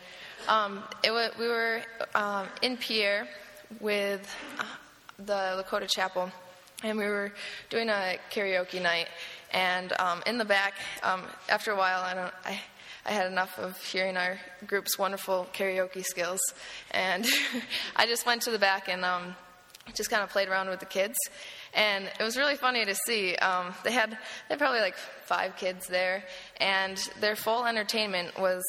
Um, 0.47 0.81
it 1.03 1.11
wa 1.11 1.27
we 1.37 1.49
were 1.49 1.81
um, 2.15 2.47
in 2.61 2.77
Pierre 2.77 3.27
with 3.81 4.25
uh, 4.57 4.63
the 5.17 5.61
Lakota 5.61 5.89
Chapel, 5.89 6.31
and 6.81 6.97
we 6.97 7.03
were 7.03 7.33
doing 7.69 7.89
a 7.89 8.19
karaoke 8.31 8.81
night. 8.81 9.07
And 9.51 9.91
um, 9.99 10.23
in 10.25 10.37
the 10.37 10.45
back, 10.45 10.75
um, 11.03 11.23
after 11.49 11.71
a 11.71 11.75
while, 11.75 11.99
I 11.99 12.13
don't, 12.13 12.33
I, 12.45 12.61
I 13.05 13.11
had 13.11 13.31
enough 13.31 13.57
of 13.57 13.81
hearing 13.81 14.15
our 14.15 14.37
group's 14.67 14.97
wonderful 14.97 15.47
karaoke 15.53 16.05
skills, 16.05 16.39
and 16.91 17.25
I 17.95 18.05
just 18.05 18.25
went 18.25 18.43
to 18.43 18.51
the 18.51 18.59
back 18.59 18.87
and 18.89 19.03
um, 19.03 19.35
just 19.95 20.09
kind 20.09 20.21
of 20.21 20.29
played 20.29 20.47
around 20.47 20.69
with 20.69 20.79
the 20.79 20.85
kids. 20.85 21.15
And 21.73 22.05
it 22.05 22.23
was 22.23 22.37
really 22.37 22.55
funny 22.55 22.85
to 22.85 22.93
see. 22.93 23.35
Um, 23.35 23.73
they 23.83 23.91
had 23.91 24.11
they 24.11 24.53
had 24.53 24.59
probably 24.59 24.81
like 24.81 24.97
five 25.25 25.55
kids 25.55 25.87
there, 25.87 26.23
and 26.57 26.97
their 27.19 27.35
full 27.35 27.65
entertainment 27.65 28.39
was 28.39 28.61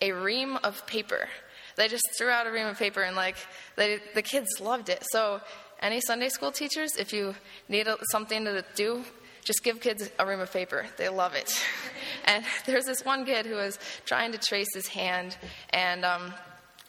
a 0.00 0.12
ream 0.12 0.56
of 0.62 0.86
paper. 0.86 1.28
They 1.76 1.88
just 1.88 2.08
threw 2.16 2.28
out 2.28 2.46
a 2.46 2.50
ream 2.50 2.66
of 2.66 2.78
paper, 2.78 3.02
and 3.02 3.14
like 3.14 3.36
they, 3.76 3.98
the 4.14 4.22
kids 4.22 4.48
loved 4.60 4.88
it. 4.88 5.04
So, 5.10 5.40
any 5.80 6.00
Sunday 6.00 6.30
school 6.30 6.50
teachers, 6.50 6.96
if 6.96 7.12
you 7.12 7.34
need 7.68 7.86
something 8.10 8.44
to 8.44 8.64
do, 8.74 9.04
just 9.46 9.62
give 9.62 9.80
kids 9.80 10.10
a 10.18 10.26
ream 10.26 10.40
of 10.40 10.52
paper. 10.52 10.86
They 10.96 11.08
love 11.08 11.34
it. 11.34 11.50
and 12.24 12.44
there's 12.66 12.84
this 12.84 13.04
one 13.04 13.24
kid 13.24 13.46
who 13.46 13.54
was 13.54 13.78
trying 14.04 14.32
to 14.32 14.38
trace 14.38 14.74
his 14.74 14.88
hand, 14.88 15.36
and 15.70 16.04
um, 16.04 16.34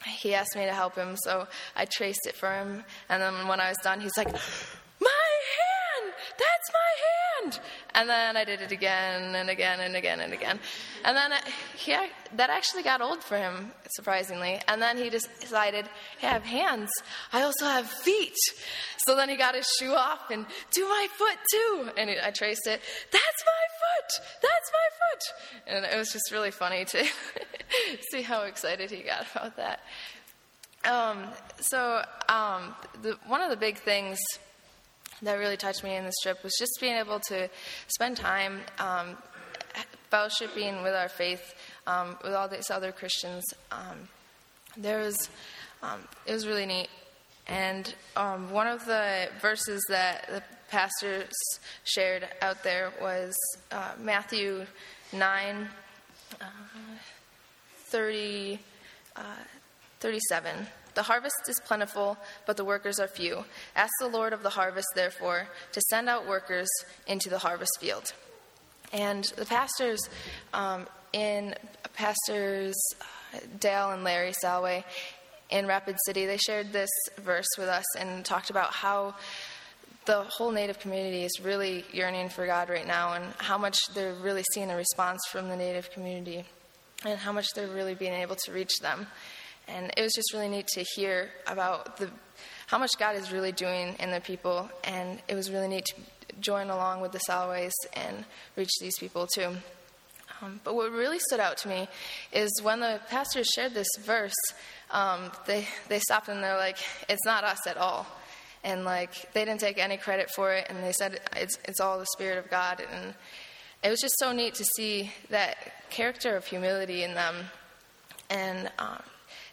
he 0.04 0.34
asked 0.34 0.56
me 0.56 0.64
to 0.64 0.74
help 0.74 0.96
him, 0.96 1.16
so 1.16 1.46
I 1.76 1.84
traced 1.84 2.26
it 2.26 2.34
for 2.34 2.52
him. 2.52 2.84
And 3.08 3.22
then 3.22 3.46
when 3.46 3.60
I 3.60 3.68
was 3.68 3.78
done, 3.82 4.00
he's 4.00 4.16
like! 4.16 4.28
That's 6.38 6.72
my 6.72 7.42
hand! 7.42 7.60
And 7.94 8.08
then 8.08 8.36
I 8.36 8.44
did 8.44 8.60
it 8.60 8.70
again 8.70 9.34
and 9.34 9.50
again 9.50 9.80
and 9.80 9.96
again 9.96 10.20
and 10.20 10.32
again. 10.32 10.60
And 11.04 11.16
then 11.16 11.32
uh, 11.32 11.40
he, 11.76 11.96
that 12.36 12.50
actually 12.50 12.84
got 12.84 13.00
old 13.00 13.24
for 13.24 13.36
him, 13.36 13.72
surprisingly. 13.90 14.60
And 14.68 14.80
then 14.80 14.96
he 14.96 15.10
just 15.10 15.28
decided, 15.40 15.88
hey, 16.18 16.28
I 16.28 16.32
have 16.32 16.44
hands. 16.44 16.90
I 17.32 17.42
also 17.42 17.64
have 17.64 17.88
feet. 17.88 18.36
So 18.98 19.16
then 19.16 19.28
he 19.28 19.36
got 19.36 19.54
his 19.54 19.66
shoe 19.80 19.94
off 19.94 20.30
and, 20.30 20.46
do 20.70 20.84
my 20.84 21.08
foot 21.16 21.38
too. 21.50 21.90
And 21.96 22.10
I 22.10 22.30
traced 22.30 22.66
it, 22.66 22.80
that's 23.10 23.44
my 23.46 23.64
foot! 23.80 24.26
That's 24.42 24.70
my 24.72 24.88
foot! 25.00 25.74
And 25.74 25.84
it 25.84 25.96
was 25.96 26.12
just 26.12 26.30
really 26.30 26.50
funny 26.50 26.84
to 26.84 27.04
see 28.10 28.22
how 28.22 28.42
excited 28.42 28.90
he 28.90 29.02
got 29.02 29.26
about 29.34 29.56
that. 29.56 29.80
Um, 30.84 31.24
so 31.60 32.02
um, 32.28 32.74
the, 33.02 33.16
one 33.26 33.40
of 33.40 33.50
the 33.50 33.56
big 33.56 33.78
things 33.78 34.18
that 35.22 35.34
really 35.34 35.56
touched 35.56 35.82
me 35.82 35.96
in 35.96 36.04
this 36.04 36.14
trip 36.22 36.42
was 36.42 36.54
just 36.58 36.78
being 36.80 36.96
able 36.96 37.20
to 37.20 37.48
spend 37.88 38.16
time 38.16 38.60
um, 38.78 39.16
fellowshipping 40.12 40.82
with 40.82 40.94
our 40.94 41.08
faith 41.08 41.54
um, 41.86 42.16
with 42.22 42.32
all 42.32 42.48
these 42.48 42.70
other 42.70 42.92
Christians. 42.92 43.44
Um, 43.70 44.08
there 44.76 44.98
was, 44.98 45.28
um, 45.82 46.00
it 46.26 46.32
was 46.32 46.46
really 46.46 46.66
neat. 46.66 46.88
And 47.46 47.94
um, 48.16 48.50
one 48.50 48.66
of 48.66 48.84
the 48.84 49.28
verses 49.40 49.82
that 49.88 50.28
the 50.28 50.42
pastors 50.70 51.32
shared 51.84 52.28
out 52.42 52.62
there 52.62 52.92
was 53.00 53.34
uh, 53.72 53.92
Matthew 54.00 54.66
9, 55.12 55.68
uh, 56.40 56.44
30, 57.86 58.60
uh, 59.16 59.22
37. 60.00 60.66
The 60.98 61.04
harvest 61.04 61.48
is 61.48 61.60
plentiful, 61.64 62.18
but 62.44 62.56
the 62.56 62.64
workers 62.64 62.98
are 62.98 63.06
few. 63.06 63.44
Ask 63.76 63.92
the 64.00 64.08
Lord 64.08 64.32
of 64.32 64.42
the 64.42 64.50
harvest, 64.50 64.88
therefore, 64.96 65.46
to 65.70 65.80
send 65.90 66.08
out 66.08 66.26
workers 66.26 66.68
into 67.06 67.30
the 67.30 67.38
harvest 67.38 67.70
field. 67.78 68.12
And 68.92 69.22
the 69.36 69.44
pastors 69.44 70.00
um, 70.52 70.88
in 71.12 71.54
pastors 71.94 72.74
uh, 73.00 73.38
Dale 73.60 73.92
and 73.92 74.02
Larry 74.02 74.32
Salway 74.32 74.82
in 75.50 75.68
Rapid 75.68 75.98
City, 76.04 76.26
they 76.26 76.36
shared 76.36 76.72
this 76.72 76.90
verse 77.18 77.46
with 77.56 77.68
us 77.68 77.84
and 77.96 78.24
talked 78.24 78.50
about 78.50 78.74
how 78.74 79.14
the 80.06 80.24
whole 80.24 80.50
Native 80.50 80.80
community 80.80 81.22
is 81.22 81.40
really 81.40 81.84
yearning 81.92 82.28
for 82.28 82.44
God 82.44 82.68
right 82.68 82.88
now, 82.88 83.12
and 83.12 83.24
how 83.38 83.56
much 83.56 83.78
they're 83.94 84.14
really 84.14 84.42
seeing 84.52 84.68
a 84.68 84.76
response 84.76 85.20
from 85.30 85.48
the 85.48 85.56
Native 85.56 85.92
community, 85.92 86.44
and 87.04 87.20
how 87.20 87.30
much 87.30 87.46
they're 87.54 87.68
really 87.68 87.94
being 87.94 88.14
able 88.14 88.34
to 88.34 88.52
reach 88.52 88.80
them. 88.80 89.06
And 89.68 89.92
it 89.96 90.02
was 90.02 90.12
just 90.14 90.32
really 90.32 90.48
neat 90.48 90.66
to 90.68 90.84
hear 90.96 91.30
about 91.46 91.98
the 91.98 92.10
how 92.68 92.76
much 92.76 92.90
God 92.98 93.16
is 93.16 93.32
really 93.32 93.52
doing 93.52 93.96
in 93.98 94.10
the 94.10 94.20
people, 94.20 94.70
and 94.84 95.20
it 95.26 95.34
was 95.34 95.50
really 95.50 95.68
neat 95.68 95.86
to 95.86 95.94
join 96.38 96.68
along 96.68 97.00
with 97.00 97.12
the 97.12 97.18
Salways 97.20 97.72
and 97.94 98.26
reach 98.56 98.70
these 98.80 98.98
people 98.98 99.26
too. 99.34 99.56
Um, 100.40 100.60
but 100.64 100.74
what 100.74 100.92
really 100.92 101.18
stood 101.18 101.40
out 101.40 101.56
to 101.58 101.68
me 101.68 101.88
is 102.30 102.50
when 102.62 102.80
the 102.80 103.00
pastors 103.08 103.48
shared 103.54 103.72
this 103.72 103.88
verse, 104.04 104.36
um, 104.90 105.32
they 105.46 105.66
they 105.88 105.98
stopped 105.98 106.28
and 106.28 106.42
they're 106.42 106.58
like, 106.58 106.76
"It's 107.08 107.24
not 107.24 107.42
us 107.42 107.66
at 107.66 107.76
all," 107.78 108.06
and 108.62 108.84
like 108.84 109.32
they 109.32 109.44
didn't 109.44 109.60
take 109.60 109.78
any 109.78 109.96
credit 109.96 110.30
for 110.36 110.52
it, 110.52 110.66
and 110.68 110.82
they 110.82 110.92
said 110.92 111.20
it's 111.36 111.58
it's 111.64 111.80
all 111.80 111.98
the 111.98 112.06
Spirit 112.12 112.38
of 112.38 112.50
God, 112.50 112.82
and 112.92 113.14
it 113.82 113.88
was 113.88 114.00
just 114.00 114.18
so 114.18 114.32
neat 114.32 114.54
to 114.56 114.64
see 114.76 115.10
that 115.30 115.56
character 115.90 116.36
of 116.36 116.44
humility 116.46 117.02
in 117.02 117.14
them, 117.14 117.34
and 118.28 118.70
um, 118.78 119.02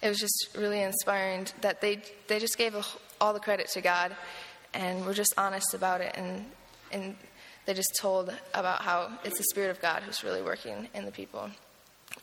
it 0.06 0.10
was 0.10 0.20
just 0.20 0.50
really 0.56 0.84
inspiring 0.84 1.48
that 1.62 1.82
they 1.82 2.00
they 2.28 2.38
just 2.38 2.58
gave 2.60 2.76
all 3.20 3.34
the 3.34 3.40
credit 3.40 3.68
to 3.70 3.82
God, 3.82 4.16
and 4.74 5.04
were 5.04 5.16
just 5.16 5.34
honest 5.36 5.74
about 5.74 6.00
it, 6.00 6.14
and 6.16 6.46
and 6.92 7.16
they 7.66 7.74
just 7.74 7.98
told 8.00 8.32
about 8.54 8.84
how 8.84 9.12
it's 9.24 9.40
the 9.40 9.44
Spirit 9.46 9.72
of 9.72 9.82
God 9.82 10.04
who's 10.04 10.24
really 10.24 10.44
working 10.44 10.88
in 10.94 11.06
the 11.06 11.12
people. 11.12 11.50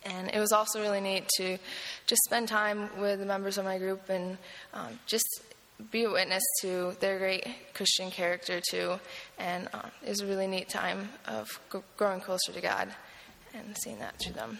And 0.04 0.30
it 0.32 0.38
was 0.38 0.52
also 0.52 0.80
really 0.80 1.00
neat 1.00 1.28
to 1.38 1.58
just 2.06 2.22
spend 2.24 2.46
time 2.46 2.88
with 3.00 3.18
the 3.18 3.26
members 3.26 3.58
of 3.58 3.64
my 3.64 3.78
group 3.78 4.08
and 4.08 4.38
um, 4.72 5.00
just 5.06 5.42
be 5.90 6.04
a 6.04 6.10
witness 6.10 6.44
to 6.60 6.96
their 7.00 7.18
great 7.18 7.46
Christian 7.74 8.12
character 8.12 8.60
too. 8.70 9.00
And 9.38 9.68
um, 9.74 9.90
it 10.04 10.10
was 10.10 10.20
a 10.20 10.26
really 10.26 10.46
neat 10.46 10.68
time 10.68 11.08
of 11.26 11.48
growing 11.96 12.20
closer 12.20 12.52
to 12.52 12.60
God 12.60 12.88
and 13.52 13.76
seeing 13.82 13.98
that 13.98 14.14
through 14.22 14.34
them. 14.34 14.58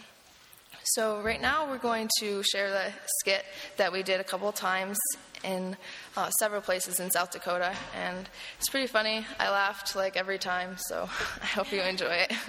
So 0.83 1.21
right 1.21 1.41
now 1.41 1.69
we're 1.69 1.77
going 1.77 2.09
to 2.19 2.43
share 2.43 2.69
the 2.69 2.91
skit 3.19 3.45
that 3.77 3.91
we 3.93 4.03
did 4.03 4.19
a 4.19 4.23
couple 4.23 4.51
times 4.51 4.97
in 5.43 5.77
uh, 6.17 6.29
several 6.31 6.61
places 6.61 6.99
in 6.99 7.09
South 7.11 7.31
Dakota, 7.31 7.73
and 7.95 8.29
it's 8.59 8.69
pretty 8.69 8.87
funny. 8.87 9.25
I 9.39 9.49
laughed 9.49 9.95
like 9.95 10.17
every 10.17 10.37
time, 10.37 10.75
so 10.77 11.09
I 11.41 11.45
hope 11.45 11.71
you 11.71 11.81
enjoy 11.81 12.25
it. 12.29 12.33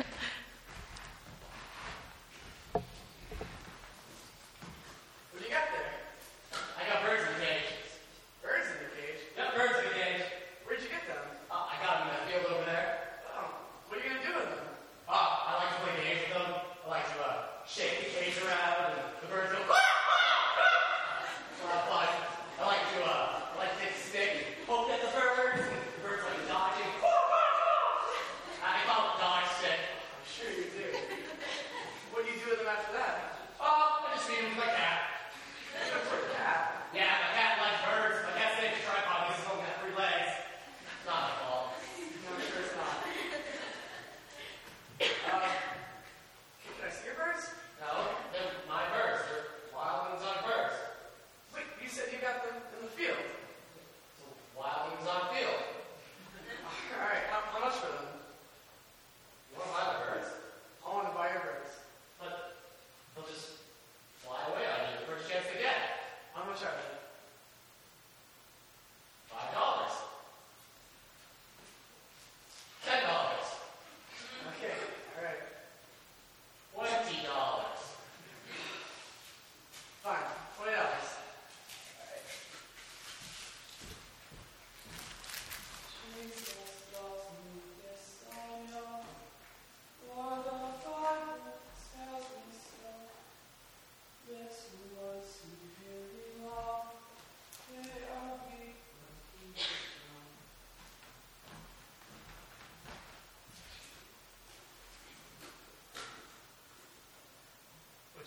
What 5.34 5.42
do 5.42 5.48
you 5.48 5.50
got 5.50 5.66
there? 5.74 5.90
I 6.78 6.82
got 6.90 7.02
birds 7.02 7.26
in 7.26 7.34
the 7.34 7.42
cage. 7.42 7.70
Birds 8.42 8.66
in 8.70 8.86
the 8.86 8.90
cage? 8.94 9.20
Yep, 9.34 9.46
birds 9.58 9.78
in 9.78 9.84
the 9.90 9.94
cage. 9.98 10.22
Where'd 10.62 10.78
you 10.78 10.86
get 10.90 11.06
them? 11.10 11.26
Oh, 11.50 11.66
I 11.70 11.74
got 11.82 12.06
them 12.06 12.06
in 12.06 12.14
that 12.14 12.24
field 12.30 12.46
over 12.54 12.66
there. 12.70 13.18
Oh, 13.34 13.50
what 13.90 13.98
are 13.98 14.02
you 14.02 14.14
gonna 14.14 14.22
do 14.22 14.30
with 14.30 14.46
them? 14.46 14.62
Oh, 15.10 15.50
I 15.50 15.50
like 15.58 15.70
to 15.74 15.78
play 15.82 15.94
games 16.06 16.22
with 16.30 16.38
them. 16.38 16.54
I 16.54 16.86
like 16.86 17.06
to 17.10 17.18
uh, 17.18 17.34
shake 17.66 17.98
the 17.98 18.10
cage 18.14 18.38
around 18.46 18.94
and 18.94 19.10
the 19.22 19.26
birds 19.26 19.50
go. 19.50 19.58
"Quack, 19.66 19.74
quack, 20.06 20.38
quack." 20.54 21.34
It's 21.50 21.62
a 21.62 21.66
lot 21.66 21.82
of 21.82 21.86
fun. 21.90 22.10
I 22.58 22.62
like 22.62 22.84
to 22.94 22.98
uh, 23.10 23.42
I 23.42 23.54
like 23.58 23.74
to 23.74 23.78
take 23.82 23.94
a 23.94 24.02
stick 24.06 24.30
and 24.38 24.54
poke 24.70 24.86
at 24.94 25.02
the 25.02 25.10
birds. 25.10 25.66
And 25.66 25.82
the 25.82 26.02
birds 26.06 26.22
like 26.30 26.46
dodging. 26.46 26.94
"Quack, 27.02 27.22
quack, 27.26 27.50
quack." 27.58 28.70
I 28.70 28.78
call 28.86 29.02
it 29.10 29.18
dodge 29.18 29.50
stick. 29.58 29.82
I'm 30.14 30.26
sure 30.30 30.54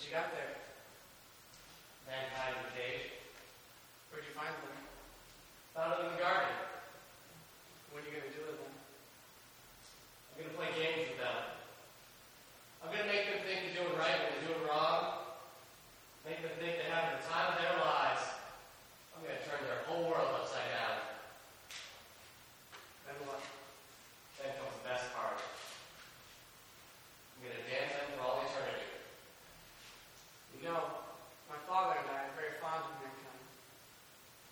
You 0.07 0.15
got 0.15 0.31
there? 0.31 0.55
Mankind 2.07 2.55
in 2.55 2.63
the 2.63 2.71
cage. 2.79 3.11
Where'd 4.07 4.23
you 4.23 4.31
find 4.31 4.55
them? 4.55 4.71
Found 5.75 5.99
them 5.99 6.07
in 6.07 6.15
the 6.15 6.23
garden. 6.23 6.47
What 7.91 7.99
are 7.99 8.07
you 8.07 8.15
gonna 8.15 8.31
do 8.31 8.39
with 8.47 8.55
them? 8.55 8.71
I'm 10.31 10.47
gonna 10.47 10.55
play 10.55 10.71
games 10.79 11.11
with 11.11 11.19
them. 11.19 11.59
I'm 12.79 12.87
gonna 12.87 13.03
make 13.03 13.27
them 13.27 13.43
think 13.43 13.67
they're 13.67 13.83
doing 13.83 13.99
right 13.99 14.15
when 14.15 14.31
they're 14.31 14.47
doing 14.47 14.63
wrong. 14.63 15.27
Make 16.23 16.39
them 16.39 16.55
think 16.55 16.79
they're 16.79 16.87
having 16.87 17.19
the 17.19 17.27
time 17.27 17.51
of 17.51 17.59
their 17.59 17.75
lives. 17.75 18.23
I'm 19.11 19.27
gonna 19.27 19.43
turn 19.43 19.59
their 19.67 19.83
whole 19.91 20.07
world 20.07 20.39
upside 20.39 20.71
down. 20.71 21.03
Then 23.03 23.19
what? 23.27 23.43
Then 24.39 24.55
comes 24.55 24.71
the 24.71 24.87
best 24.87 25.11
part. 25.11 25.35
I'm 25.35 27.43
gonna 27.43 27.59
damn 27.67 27.91
them 27.91 28.07
for 28.15 28.23
all 28.23 28.47
eternity. 28.47 28.87
You 30.57 30.73
know, 30.73 31.05
my 31.45 31.61
father 31.69 32.01
and 32.01 32.09
I 32.09 32.25
are 32.25 32.33
very 32.33 32.57
fond 32.57 32.81
of 32.81 32.89
mankind. 32.97 33.45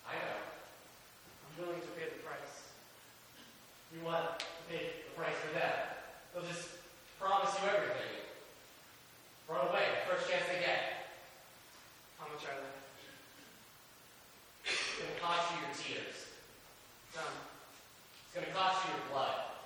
I 0.06 0.14
know. 0.22 0.38
I'm 0.38 1.54
willing 1.58 1.82
to 1.82 1.92
pay 1.98 2.14
the 2.14 2.22
price. 2.22 2.70
You 3.90 4.06
want 4.06 4.38
to 4.38 4.46
pay 4.70 5.02
the 5.02 5.18
price 5.18 5.34
for 5.42 5.50
them. 5.58 5.74
They'll 6.30 6.46
just 6.46 6.78
promise 7.18 7.58
you 7.58 7.74
everything. 7.74 8.22
Run 9.50 9.66
away 9.66 9.82
the 9.98 10.06
first 10.14 10.30
chance 10.30 10.46
they 10.46 10.62
get. 10.62 11.10
How 12.22 12.30
much 12.30 12.46
are 12.46 12.54
they? 12.54 12.70
It's 14.70 15.02
gonna 15.02 15.18
cost 15.18 15.58
you 15.58 15.66
your 15.66 15.74
tears. 15.74 16.38
Done. 17.18 17.34
It's 18.30 18.34
gonna 18.38 18.54
cost 18.54 18.86
you 18.86 18.94
your 18.94 19.10
blood. 19.10 19.58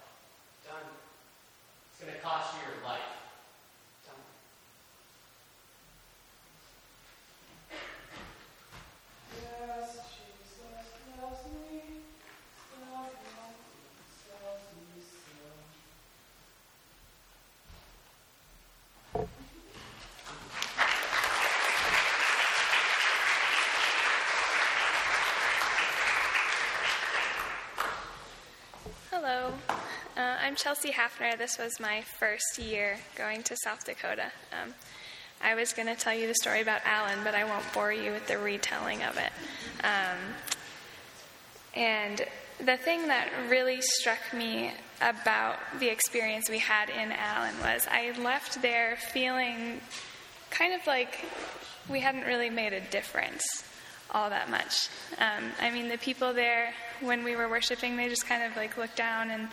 Done. 0.63 0.87
It's 1.91 1.99
gonna 1.99 2.15
cost 2.23 2.55
you 2.55 2.63
your 2.63 2.79
life. 2.87 3.11
Done. 4.07 4.23
Yes, 9.39 9.95
Jesus 10.11 10.91
loves 11.21 11.39
me. 11.55 12.03
Loves 12.91 13.15
me, 13.15 13.31
loves 14.43 14.67
me 14.75 14.99
so. 14.99 15.31
Hello, 29.11 29.51
uh, 30.15 30.37
I'm 30.49 30.55
Chelsea 30.55 30.89
Hafner. 30.89 31.37
This 31.37 31.59
was 31.59 31.79
my 31.79 32.01
first 32.01 32.57
year 32.57 32.97
going 33.15 33.43
to 33.43 33.55
South 33.63 33.85
Dakota. 33.85 34.31
Um, 34.51 34.73
I 35.43 35.53
was 35.53 35.73
going 35.73 35.87
to 35.87 35.93
tell 35.93 36.15
you 36.15 36.25
the 36.25 36.33
story 36.33 36.59
about 36.59 36.81
Allen, 36.85 37.19
but 37.23 37.35
I 37.35 37.43
won't 37.43 37.71
bore 37.71 37.93
you 37.93 38.11
with 38.11 38.25
the 38.25 38.39
retelling 38.39 39.03
of 39.03 39.15
it. 39.15 39.31
Um, 39.83 40.17
and 41.75 42.25
the 42.65 42.77
thing 42.77 43.09
that 43.09 43.29
really 43.47 43.79
struck 43.79 44.17
me 44.33 44.71
about 45.01 45.57
the 45.79 45.87
experience 45.87 46.49
we 46.49 46.57
had 46.57 46.89
in 46.89 47.11
Allen 47.11 47.53
was 47.61 47.87
I 47.87 48.19
left 48.19 48.59
there 48.63 48.97
feeling 49.13 49.79
kind 50.49 50.73
of 50.73 50.87
like 50.87 51.25
we 51.87 51.99
hadn't 51.99 52.23
really 52.23 52.49
made 52.49 52.73
a 52.73 52.81
difference 52.81 53.43
all 54.11 54.31
that 54.31 54.49
much. 54.49 54.89
Um, 55.19 55.51
I 55.61 55.69
mean, 55.69 55.89
the 55.89 55.97
people 55.99 56.33
there, 56.33 56.73
when 57.01 57.23
we 57.23 57.35
were 57.35 57.47
worshiping, 57.47 57.97
they 57.97 58.09
just 58.09 58.27
kind 58.27 58.41
of 58.41 58.55
like 58.55 58.77
looked 58.77 58.95
down 58.95 59.29
and 59.29 59.49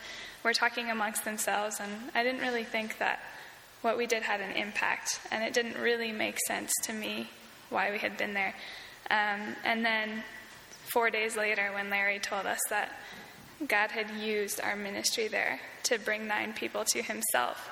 were 0.46 0.54
talking 0.54 0.92
amongst 0.92 1.24
themselves, 1.24 1.80
and 1.80 1.90
I 2.14 2.22
didn't 2.22 2.40
really 2.40 2.62
think 2.62 2.98
that 2.98 3.18
what 3.82 3.98
we 3.98 4.06
did 4.06 4.22
had 4.22 4.40
an 4.40 4.52
impact, 4.52 5.18
and 5.32 5.42
it 5.42 5.52
didn't 5.52 5.76
really 5.76 6.12
make 6.12 6.38
sense 6.46 6.70
to 6.84 6.92
me 6.92 7.30
why 7.68 7.90
we 7.90 7.98
had 7.98 8.16
been 8.16 8.32
there. 8.32 8.54
Um, 9.10 9.56
and 9.64 9.84
then 9.84 10.22
four 10.84 11.10
days 11.10 11.36
later, 11.36 11.72
when 11.74 11.90
Larry 11.90 12.20
told 12.20 12.46
us 12.46 12.60
that 12.70 12.92
God 13.66 13.90
had 13.90 14.08
used 14.10 14.60
our 14.60 14.76
ministry 14.76 15.26
there 15.26 15.58
to 15.82 15.98
bring 15.98 16.28
nine 16.28 16.52
people 16.52 16.84
to 16.92 17.02
Himself, 17.02 17.68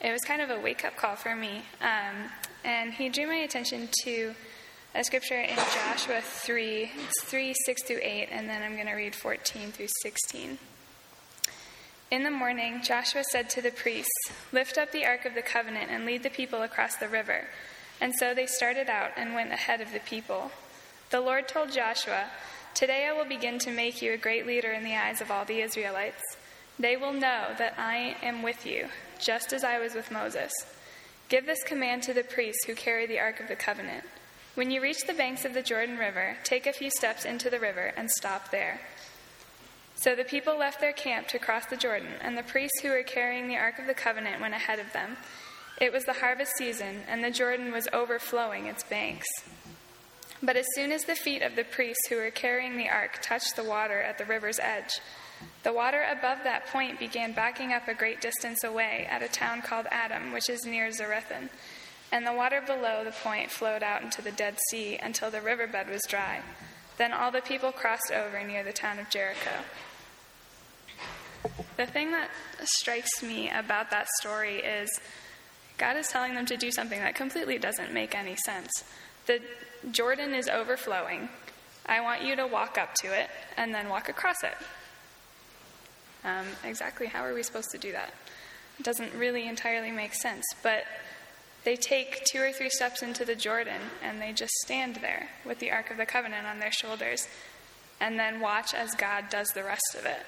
it 0.00 0.10
was 0.10 0.22
kind 0.22 0.40
of 0.40 0.48
a 0.48 0.58
wake 0.58 0.86
up 0.86 0.96
call 0.96 1.16
for 1.16 1.36
me. 1.36 1.64
Um, 1.82 2.30
and 2.64 2.94
he 2.94 3.10
drew 3.10 3.26
my 3.26 3.42
attention 3.44 3.90
to 4.04 4.34
a 4.94 5.04
scripture 5.04 5.38
in 5.38 5.56
Joshua 5.56 6.22
3, 6.22 6.90
3, 7.20 7.54
6 7.66 7.82
through 7.82 8.00
8, 8.02 8.28
and 8.32 8.48
then 8.48 8.62
I'm 8.62 8.74
going 8.76 8.86
to 8.86 8.94
read 8.94 9.14
14 9.14 9.70
through 9.72 9.88
16. 10.02 10.58
In 12.10 12.24
the 12.24 12.30
morning, 12.30 12.80
Joshua 12.82 13.22
said 13.22 13.48
to 13.50 13.62
the 13.62 13.70
priests, 13.70 14.32
Lift 14.50 14.76
up 14.76 14.90
the 14.90 15.06
ark 15.06 15.24
of 15.26 15.34
the 15.34 15.42
covenant 15.42 15.92
and 15.92 16.04
lead 16.04 16.24
the 16.24 16.30
people 16.30 16.62
across 16.62 16.96
the 16.96 17.08
river. 17.08 17.44
And 18.00 18.12
so 18.18 18.34
they 18.34 18.46
started 18.46 18.88
out 18.88 19.12
and 19.16 19.32
went 19.32 19.52
ahead 19.52 19.80
of 19.80 19.92
the 19.92 20.00
people. 20.00 20.50
The 21.10 21.20
Lord 21.20 21.46
told 21.46 21.70
Joshua, 21.70 22.30
Today 22.74 23.06
I 23.06 23.12
will 23.12 23.26
begin 23.26 23.60
to 23.60 23.70
make 23.70 24.02
you 24.02 24.12
a 24.12 24.16
great 24.16 24.44
leader 24.44 24.72
in 24.72 24.82
the 24.82 24.96
eyes 24.96 25.20
of 25.20 25.30
all 25.30 25.44
the 25.44 25.60
Israelites. 25.60 26.20
They 26.80 26.96
will 26.96 27.12
know 27.12 27.54
that 27.58 27.74
I 27.78 28.16
am 28.22 28.42
with 28.42 28.66
you, 28.66 28.88
just 29.20 29.52
as 29.52 29.62
I 29.62 29.78
was 29.78 29.94
with 29.94 30.10
Moses. 30.10 30.50
Give 31.28 31.46
this 31.46 31.62
command 31.62 32.02
to 32.04 32.12
the 32.12 32.24
priests 32.24 32.64
who 32.66 32.74
carry 32.74 33.06
the 33.06 33.20
ark 33.20 33.38
of 33.38 33.46
the 33.46 33.54
covenant. 33.54 34.02
When 34.56 34.72
you 34.72 34.82
reach 34.82 35.06
the 35.06 35.14
banks 35.14 35.44
of 35.44 35.54
the 35.54 35.62
Jordan 35.62 35.96
River, 35.96 36.38
take 36.42 36.66
a 36.66 36.72
few 36.72 36.90
steps 36.90 37.24
into 37.24 37.50
the 37.50 37.60
river 37.60 37.92
and 37.96 38.10
stop 38.10 38.50
there. 38.50 38.80
So 40.00 40.14
the 40.14 40.24
people 40.24 40.56
left 40.56 40.80
their 40.80 40.94
camp 40.94 41.28
to 41.28 41.38
cross 41.38 41.66
the 41.66 41.76
Jordan, 41.76 42.14
and 42.22 42.36
the 42.36 42.42
priests 42.42 42.80
who 42.80 42.88
were 42.88 43.02
carrying 43.02 43.48
the 43.48 43.58
Ark 43.58 43.78
of 43.78 43.86
the 43.86 43.92
Covenant 43.92 44.40
went 44.40 44.54
ahead 44.54 44.78
of 44.78 44.94
them. 44.94 45.18
It 45.78 45.92
was 45.92 46.06
the 46.06 46.14
harvest 46.14 46.56
season, 46.56 47.02
and 47.06 47.22
the 47.22 47.30
Jordan 47.30 47.70
was 47.70 47.86
overflowing 47.92 48.64
its 48.64 48.82
banks. 48.82 49.26
But 50.42 50.56
as 50.56 50.64
soon 50.74 50.90
as 50.90 51.04
the 51.04 51.14
feet 51.14 51.42
of 51.42 51.54
the 51.54 51.64
priests 51.64 52.06
who 52.08 52.16
were 52.16 52.30
carrying 52.30 52.78
the 52.78 52.88
ark 52.88 53.18
touched 53.20 53.56
the 53.56 53.64
water 53.64 54.00
at 54.00 54.16
the 54.16 54.24
river's 54.24 54.58
edge, 54.58 55.00
the 55.64 55.72
water 55.74 56.02
above 56.10 56.38
that 56.44 56.66
point 56.68 56.98
began 56.98 57.34
backing 57.34 57.74
up 57.74 57.86
a 57.86 57.92
great 57.92 58.22
distance 58.22 58.64
away 58.64 59.06
at 59.10 59.22
a 59.22 59.28
town 59.28 59.60
called 59.60 59.86
Adam, 59.90 60.32
which 60.32 60.48
is 60.48 60.64
near 60.64 60.88
Zarethan. 60.88 61.50
And 62.10 62.26
the 62.26 62.32
water 62.32 62.62
below 62.66 63.04
the 63.04 63.12
point 63.22 63.50
flowed 63.50 63.82
out 63.82 64.02
into 64.02 64.22
the 64.22 64.32
Dead 64.32 64.56
Sea 64.70 64.96
until 64.96 65.30
the 65.30 65.42
riverbed 65.42 65.90
was 65.90 66.00
dry. 66.08 66.40
Then 66.96 67.12
all 67.12 67.30
the 67.30 67.42
people 67.42 67.70
crossed 67.70 68.10
over 68.10 68.42
near 68.42 68.64
the 68.64 68.72
town 68.72 68.98
of 68.98 69.10
Jericho. 69.10 69.64
The 71.76 71.86
thing 71.86 72.10
that 72.12 72.30
strikes 72.64 73.22
me 73.22 73.50
about 73.50 73.90
that 73.90 74.06
story 74.20 74.56
is 74.56 74.88
God 75.78 75.96
is 75.96 76.08
telling 76.08 76.34
them 76.34 76.44
to 76.46 76.56
do 76.56 76.70
something 76.70 77.00
that 77.00 77.14
completely 77.14 77.58
doesn't 77.58 77.92
make 77.92 78.14
any 78.14 78.36
sense. 78.36 78.70
The 79.26 79.40
Jordan 79.90 80.34
is 80.34 80.48
overflowing. 80.48 81.30
I 81.86 82.00
want 82.00 82.22
you 82.22 82.36
to 82.36 82.46
walk 82.46 82.76
up 82.76 82.94
to 82.96 83.18
it 83.18 83.30
and 83.56 83.74
then 83.74 83.88
walk 83.88 84.08
across 84.08 84.42
it. 84.44 84.54
Um, 86.22 86.46
exactly 86.64 87.06
how 87.06 87.24
are 87.24 87.32
we 87.32 87.42
supposed 87.42 87.70
to 87.70 87.78
do 87.78 87.92
that? 87.92 88.12
It 88.78 88.84
doesn't 88.84 89.14
really 89.14 89.48
entirely 89.48 89.90
make 89.90 90.14
sense, 90.14 90.44
but 90.62 90.84
they 91.64 91.76
take 91.76 92.24
two 92.24 92.40
or 92.40 92.52
three 92.52 92.70
steps 92.70 93.02
into 93.02 93.24
the 93.24 93.34
Jordan 93.34 93.80
and 94.02 94.20
they 94.20 94.32
just 94.32 94.52
stand 94.64 94.96
there 94.96 95.28
with 95.46 95.58
the 95.58 95.70
Ark 95.70 95.90
of 95.90 95.96
the 95.96 96.06
Covenant 96.06 96.46
on 96.46 96.58
their 96.58 96.72
shoulders 96.72 97.26
and 98.00 98.18
then 98.18 98.40
watch 98.40 98.74
as 98.74 98.94
God 98.94 99.30
does 99.30 99.48
the 99.48 99.64
rest 99.64 99.96
of 99.98 100.06
it. 100.06 100.26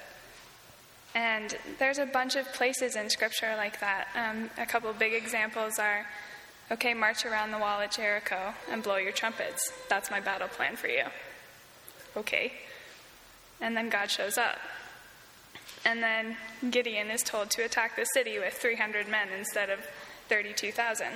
And 1.15 1.55
there's 1.77 1.99
a 1.99 2.05
bunch 2.05 2.35
of 2.35 2.51
places 2.53 2.95
in 2.95 3.09
Scripture 3.09 3.53
like 3.55 3.79
that. 3.79 4.07
Um, 4.15 4.49
a 4.57 4.65
couple 4.65 4.91
big 4.93 5.13
examples 5.13 5.77
are 5.77 6.05
okay, 6.71 6.93
march 6.93 7.25
around 7.25 7.51
the 7.51 7.57
wall 7.59 7.81
at 7.81 7.91
Jericho 7.91 8.53
and 8.71 8.81
blow 8.81 8.97
your 8.97 9.11
trumpets. 9.11 9.71
That's 9.89 10.09
my 10.09 10.19
battle 10.19 10.47
plan 10.47 10.75
for 10.75 10.87
you. 10.87 11.03
Okay. 12.17 12.53
And 13.61 13.77
then 13.77 13.89
God 13.89 14.09
shows 14.09 14.37
up. 14.37 14.57
And 15.85 16.01
then 16.01 16.37
Gideon 16.69 17.09
is 17.09 17.21
told 17.23 17.49
to 17.51 17.63
attack 17.63 17.95
the 17.95 18.05
city 18.05 18.39
with 18.39 18.53
300 18.53 19.07
men 19.07 19.27
instead 19.37 19.69
of 19.69 19.79
32,000. 20.29 21.07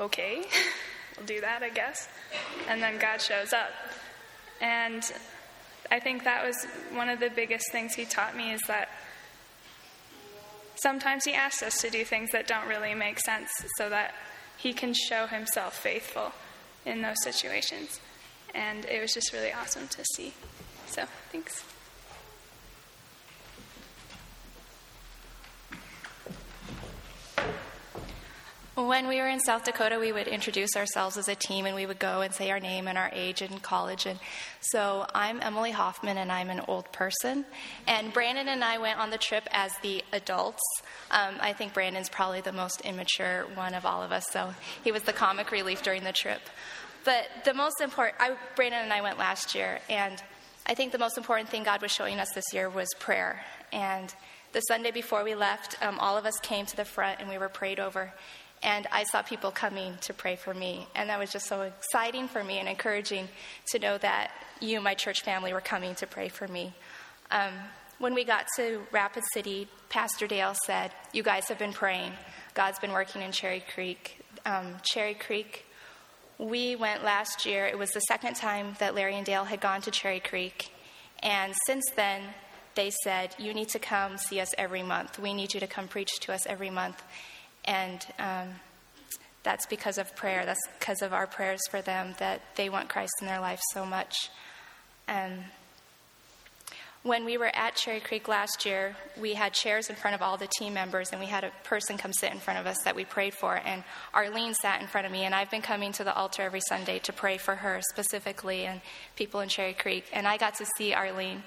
Okay, 0.00 0.44
we'll 1.16 1.26
do 1.26 1.40
that, 1.40 1.62
I 1.62 1.70
guess. 1.70 2.08
And 2.68 2.80
then 2.80 2.98
God 2.98 3.20
shows 3.20 3.52
up. 3.52 3.70
And 4.60 5.02
I 5.90 6.00
think 6.00 6.24
that 6.24 6.44
was 6.44 6.66
one 6.92 7.08
of 7.08 7.20
the 7.20 7.30
biggest 7.30 7.72
things 7.72 7.94
he 7.94 8.04
taught 8.04 8.36
me 8.36 8.52
is 8.52 8.60
that 8.66 8.88
sometimes 10.76 11.24
he 11.24 11.32
asks 11.32 11.62
us 11.62 11.80
to 11.80 11.90
do 11.90 12.04
things 12.04 12.30
that 12.32 12.46
don't 12.46 12.68
really 12.68 12.94
make 12.94 13.18
sense 13.20 13.50
so 13.76 13.88
that 13.88 14.14
he 14.56 14.72
can 14.72 14.92
show 14.92 15.26
himself 15.26 15.76
faithful 15.76 16.32
in 16.84 17.02
those 17.02 17.22
situations. 17.22 18.00
And 18.54 18.84
it 18.86 19.00
was 19.00 19.12
just 19.14 19.32
really 19.32 19.52
awesome 19.52 19.88
to 19.88 20.04
see. 20.04 20.34
So, 20.86 21.04
thanks. 21.30 21.64
When 28.78 29.08
we 29.08 29.16
were 29.16 29.26
in 29.26 29.40
South 29.40 29.64
Dakota, 29.64 29.98
we 29.98 30.12
would 30.12 30.28
introduce 30.28 30.76
ourselves 30.76 31.16
as 31.16 31.26
a 31.26 31.34
team 31.34 31.66
and 31.66 31.74
we 31.74 31.84
would 31.84 31.98
go 31.98 32.20
and 32.20 32.32
say 32.32 32.48
our 32.52 32.60
name 32.60 32.86
and 32.86 32.96
our 32.96 33.10
age 33.12 33.42
and 33.42 33.60
college. 33.60 34.06
And 34.06 34.20
so 34.60 35.04
I'm 35.12 35.40
Emily 35.42 35.72
Hoffman 35.72 36.16
and 36.16 36.30
I'm 36.30 36.48
an 36.48 36.60
old 36.68 36.92
person. 36.92 37.44
And 37.88 38.12
Brandon 38.12 38.46
and 38.46 38.62
I 38.62 38.78
went 38.78 39.00
on 39.00 39.10
the 39.10 39.18
trip 39.18 39.48
as 39.50 39.72
the 39.82 40.04
adults. 40.12 40.62
Um, 41.10 41.34
I 41.40 41.54
think 41.54 41.74
Brandon's 41.74 42.08
probably 42.08 42.40
the 42.40 42.52
most 42.52 42.82
immature 42.82 43.46
one 43.56 43.74
of 43.74 43.84
all 43.84 44.00
of 44.00 44.12
us, 44.12 44.28
so 44.30 44.54
he 44.84 44.92
was 44.92 45.02
the 45.02 45.12
comic 45.12 45.50
relief 45.50 45.82
during 45.82 46.04
the 46.04 46.12
trip. 46.12 46.42
But 47.04 47.26
the 47.44 47.54
most 47.54 47.80
important, 47.80 48.14
I, 48.20 48.36
Brandon 48.54 48.84
and 48.84 48.92
I 48.92 49.00
went 49.00 49.18
last 49.18 49.56
year, 49.56 49.80
and 49.90 50.22
I 50.66 50.74
think 50.74 50.92
the 50.92 50.98
most 50.98 51.18
important 51.18 51.48
thing 51.48 51.64
God 51.64 51.82
was 51.82 51.90
showing 51.90 52.20
us 52.20 52.30
this 52.32 52.52
year 52.52 52.70
was 52.70 52.86
prayer. 53.00 53.44
And 53.72 54.14
the 54.52 54.60
Sunday 54.60 54.92
before 54.92 55.24
we 55.24 55.34
left, 55.34 55.76
um, 55.82 55.98
all 55.98 56.16
of 56.16 56.26
us 56.26 56.38
came 56.40 56.64
to 56.66 56.76
the 56.76 56.84
front 56.84 57.20
and 57.20 57.28
we 57.28 57.38
were 57.38 57.48
prayed 57.48 57.80
over. 57.80 58.12
And 58.62 58.86
I 58.90 59.04
saw 59.04 59.22
people 59.22 59.50
coming 59.50 59.96
to 60.02 60.12
pray 60.12 60.36
for 60.36 60.52
me. 60.52 60.88
And 60.94 61.08
that 61.10 61.18
was 61.18 61.30
just 61.30 61.46
so 61.46 61.62
exciting 61.62 62.28
for 62.28 62.42
me 62.42 62.58
and 62.58 62.68
encouraging 62.68 63.28
to 63.70 63.78
know 63.78 63.98
that 63.98 64.32
you, 64.60 64.80
my 64.80 64.94
church 64.94 65.22
family, 65.22 65.52
were 65.52 65.60
coming 65.60 65.94
to 65.96 66.06
pray 66.06 66.28
for 66.28 66.48
me. 66.48 66.74
Um, 67.30 67.52
when 67.98 68.14
we 68.14 68.24
got 68.24 68.46
to 68.56 68.80
Rapid 68.90 69.24
City, 69.32 69.68
Pastor 69.88 70.26
Dale 70.26 70.54
said, 70.66 70.92
You 71.12 71.22
guys 71.22 71.48
have 71.48 71.58
been 71.58 71.72
praying. 71.72 72.12
God's 72.54 72.78
been 72.78 72.92
working 72.92 73.22
in 73.22 73.32
Cherry 73.32 73.62
Creek. 73.74 74.24
Um, 74.46 74.74
Cherry 74.82 75.14
Creek, 75.14 75.66
we 76.38 76.76
went 76.76 77.04
last 77.04 77.44
year. 77.44 77.66
It 77.66 77.78
was 77.78 77.90
the 77.90 78.00
second 78.00 78.34
time 78.34 78.74
that 78.78 78.94
Larry 78.94 79.16
and 79.16 79.26
Dale 79.26 79.44
had 79.44 79.60
gone 79.60 79.80
to 79.82 79.90
Cherry 79.90 80.20
Creek. 80.20 80.70
And 81.22 81.52
since 81.66 81.84
then, 81.96 82.22
they 82.74 82.90
said, 83.02 83.34
You 83.38 83.52
need 83.52 83.68
to 83.70 83.78
come 83.78 84.16
see 84.16 84.40
us 84.40 84.54
every 84.56 84.82
month. 84.82 85.18
We 85.18 85.34
need 85.34 85.52
you 85.54 85.60
to 85.60 85.66
come 85.66 85.88
preach 85.88 86.20
to 86.20 86.32
us 86.32 86.46
every 86.46 86.70
month. 86.70 87.02
And 87.64 88.04
um, 88.18 88.48
that's 89.42 89.66
because 89.66 89.98
of 89.98 90.14
prayer. 90.16 90.44
That's 90.44 90.60
because 90.78 91.02
of 91.02 91.12
our 91.12 91.26
prayers 91.26 91.60
for 91.70 91.80
them 91.82 92.14
that 92.18 92.40
they 92.56 92.68
want 92.68 92.88
Christ 92.88 93.12
in 93.20 93.26
their 93.26 93.40
life 93.40 93.60
so 93.72 93.84
much. 93.84 94.30
And 95.06 95.44
when 97.04 97.24
we 97.24 97.38
were 97.38 97.50
at 97.54 97.76
Cherry 97.76 98.00
Creek 98.00 98.28
last 98.28 98.66
year, 98.66 98.96
we 99.18 99.34
had 99.34 99.52
chairs 99.52 99.88
in 99.88 99.96
front 99.96 100.14
of 100.14 100.22
all 100.22 100.36
the 100.36 100.48
team 100.58 100.74
members, 100.74 101.10
and 101.10 101.20
we 101.20 101.26
had 101.26 101.44
a 101.44 101.52
person 101.64 101.96
come 101.96 102.12
sit 102.12 102.32
in 102.32 102.38
front 102.38 102.58
of 102.58 102.66
us 102.66 102.76
that 102.84 102.96
we 102.96 103.04
prayed 103.04 103.34
for. 103.34 103.54
And 103.54 103.84
Arlene 104.12 104.54
sat 104.54 104.80
in 104.80 104.88
front 104.88 105.06
of 105.06 105.12
me, 105.12 105.24
and 105.24 105.34
I've 105.34 105.50
been 105.50 105.62
coming 105.62 105.92
to 105.92 106.04
the 106.04 106.14
altar 106.14 106.42
every 106.42 106.60
Sunday 106.68 106.98
to 107.00 107.12
pray 107.12 107.38
for 107.38 107.54
her 107.54 107.80
specifically 107.88 108.66
and 108.66 108.80
people 109.16 109.40
in 109.40 109.48
Cherry 109.48 109.74
Creek. 109.74 110.04
And 110.12 110.26
I 110.26 110.36
got 110.36 110.56
to 110.56 110.66
see 110.76 110.92
Arlene 110.92 111.44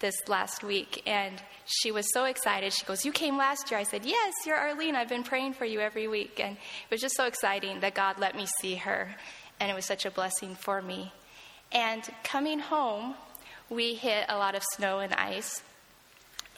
this 0.00 0.14
last 0.28 0.62
week, 0.62 1.02
and 1.06 1.42
she 1.66 1.90
was 1.90 2.12
so 2.12 2.24
excited. 2.24 2.72
She 2.72 2.84
goes, 2.84 3.04
You 3.04 3.12
came 3.12 3.36
last 3.36 3.70
year. 3.70 3.80
I 3.80 3.84
said, 3.84 4.04
Yes, 4.04 4.32
you're 4.46 4.56
Arlene. 4.56 4.96
I've 4.96 5.08
been 5.08 5.24
praying 5.24 5.54
for 5.54 5.64
you 5.64 5.80
every 5.80 6.08
week. 6.08 6.40
And 6.42 6.56
it 6.56 6.90
was 6.90 7.00
just 7.00 7.16
so 7.16 7.24
exciting 7.24 7.80
that 7.80 7.94
God 7.94 8.18
let 8.18 8.36
me 8.36 8.46
see 8.60 8.74
her, 8.76 9.14
and 9.60 9.70
it 9.70 9.74
was 9.74 9.84
such 9.86 10.04
a 10.04 10.10
blessing 10.10 10.54
for 10.54 10.82
me. 10.82 11.12
And 11.72 12.02
coming 12.22 12.58
home, 12.58 13.14
we 13.70 13.94
hit 13.94 14.26
a 14.28 14.36
lot 14.36 14.54
of 14.54 14.62
snow 14.74 15.00
and 15.00 15.12
ice. 15.14 15.62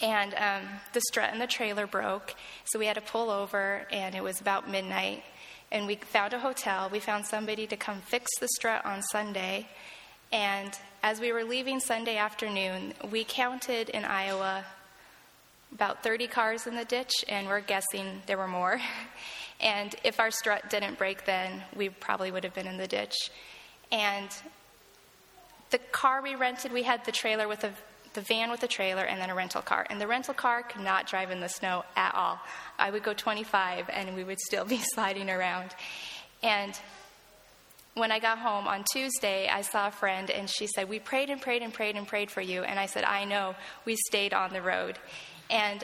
And 0.02 0.34
um, 0.34 0.68
the 0.92 1.00
strut 1.00 1.32
in 1.32 1.38
the 1.38 1.46
trailer 1.46 1.86
broke, 1.86 2.34
so 2.66 2.78
we 2.78 2.86
had 2.86 2.96
to 2.96 3.00
pull 3.00 3.30
over, 3.30 3.86
and 3.90 4.14
it 4.14 4.22
was 4.22 4.40
about 4.40 4.70
midnight. 4.70 5.24
And 5.72 5.86
we 5.86 5.96
found 5.96 6.32
a 6.32 6.38
hotel. 6.38 6.90
We 6.92 7.00
found 7.00 7.26
somebody 7.26 7.66
to 7.66 7.76
come 7.76 8.00
fix 8.02 8.26
the 8.38 8.48
strut 8.56 8.84
on 8.84 9.02
Sunday. 9.10 9.68
And 10.32 10.76
as 11.02 11.20
we 11.20 11.32
were 11.32 11.44
leaving 11.44 11.80
Sunday 11.80 12.16
afternoon, 12.16 12.94
we 13.10 13.24
counted 13.24 13.88
in 13.88 14.04
Iowa 14.04 14.64
about 15.72 16.02
30 16.02 16.26
cars 16.26 16.66
in 16.66 16.74
the 16.74 16.84
ditch, 16.84 17.12
and 17.28 17.46
we're 17.46 17.60
guessing 17.60 18.22
there 18.26 18.38
were 18.38 18.48
more. 18.48 18.80
and 19.60 19.94
if 20.04 20.18
our 20.20 20.30
strut 20.30 20.70
didn't 20.70 20.98
break 20.98 21.24
then, 21.24 21.62
we 21.74 21.88
probably 21.88 22.30
would 22.30 22.44
have 22.44 22.54
been 22.54 22.66
in 22.66 22.76
the 22.76 22.86
ditch. 22.86 23.14
And 23.92 24.28
the 25.70 25.78
car 25.78 26.22
we 26.22 26.34
rented, 26.34 26.72
we 26.72 26.82
had 26.82 27.04
the 27.04 27.12
trailer 27.12 27.48
with 27.48 27.64
a 27.64 27.72
the 28.16 28.22
van 28.22 28.50
with 28.50 28.62
a 28.62 28.66
trailer 28.66 29.04
and 29.04 29.20
then 29.20 29.30
a 29.30 29.34
rental 29.34 29.62
car. 29.62 29.86
And 29.88 30.00
the 30.00 30.06
rental 30.06 30.34
car 30.34 30.62
could 30.62 30.80
not 30.80 31.06
drive 31.06 31.30
in 31.30 31.40
the 31.40 31.48
snow 31.48 31.84
at 31.94 32.14
all. 32.14 32.40
I 32.78 32.90
would 32.90 33.02
go 33.02 33.12
25 33.12 33.90
and 33.92 34.16
we 34.16 34.24
would 34.24 34.40
still 34.40 34.64
be 34.64 34.78
sliding 34.94 35.30
around. 35.30 35.74
And 36.42 36.72
when 37.96 38.12
I 38.12 38.18
got 38.18 38.38
home 38.38 38.68
on 38.68 38.84
Tuesday, 38.92 39.48
I 39.48 39.62
saw 39.62 39.88
a 39.88 39.90
friend 39.90 40.30
and 40.30 40.50
she 40.50 40.66
said, 40.66 40.88
We 40.88 40.98
prayed 40.98 41.30
and 41.30 41.40
prayed 41.40 41.62
and 41.62 41.72
prayed 41.72 41.96
and 41.96 42.06
prayed 42.06 42.30
for 42.30 42.42
you. 42.42 42.62
And 42.62 42.78
I 42.78 42.84
said, 42.84 43.04
I 43.04 43.24
know. 43.24 43.54
We 43.86 43.96
stayed 43.96 44.34
on 44.34 44.52
the 44.52 44.60
road. 44.60 44.98
And 45.48 45.82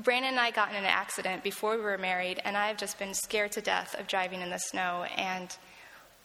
Brandon 0.00 0.30
and 0.30 0.40
I 0.40 0.52
got 0.52 0.70
in 0.70 0.76
an 0.76 0.84
accident 0.84 1.42
before 1.42 1.76
we 1.76 1.82
were 1.82 1.98
married, 1.98 2.40
and 2.44 2.56
I've 2.56 2.76
just 2.76 3.00
been 3.00 3.12
scared 3.12 3.52
to 3.52 3.60
death 3.60 3.96
of 3.98 4.06
driving 4.06 4.40
in 4.40 4.50
the 4.50 4.58
snow. 4.58 5.04
And 5.16 5.54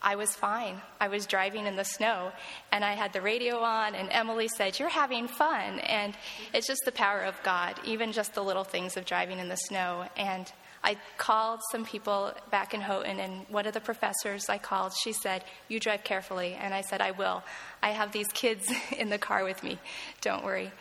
I 0.03 0.15
was 0.15 0.35
fine. 0.35 0.79
I 0.99 1.07
was 1.07 1.25
driving 1.25 1.65
in 1.65 1.77
the 1.77 1.85
snow, 1.85 2.31
and 2.71 2.85
I 2.85 2.93
had 2.93 3.11
the 3.11 3.21
radio 3.21 3.57
on, 3.57 3.95
and 3.95 4.09
Emily 4.11 4.47
said, 4.47 4.77
You're 4.77 4.89
having 4.89 5.27
fun. 5.27 5.79
And 5.79 6.13
it's 6.53 6.67
just 6.67 6.85
the 6.85 6.91
power 6.91 7.21
of 7.21 7.41
God, 7.41 7.79
even 7.83 8.11
just 8.11 8.35
the 8.35 8.43
little 8.43 8.65
things 8.65 8.97
of 8.97 9.05
driving 9.05 9.39
in 9.39 9.49
the 9.49 9.55
snow. 9.55 10.05
And 10.15 10.51
I 10.83 10.97
called 11.17 11.61
some 11.71 11.85
people 11.85 12.33
back 12.51 12.73
in 12.73 12.81
Houghton, 12.81 13.19
and 13.19 13.45
one 13.47 13.65
of 13.65 13.73
the 13.73 13.79
professors 13.79 14.49
I 14.49 14.57
called, 14.57 14.93
she 15.01 15.13
said, 15.13 15.43
You 15.69 15.79
drive 15.79 16.03
carefully. 16.03 16.57
And 16.59 16.73
I 16.73 16.81
said, 16.81 16.99
I 16.99 17.11
will. 17.11 17.41
I 17.81 17.91
have 17.91 18.11
these 18.11 18.27
kids 18.27 18.69
in 18.97 19.09
the 19.09 19.17
car 19.17 19.43
with 19.45 19.63
me. 19.63 19.79
Don't 20.21 20.43
worry. 20.43 20.71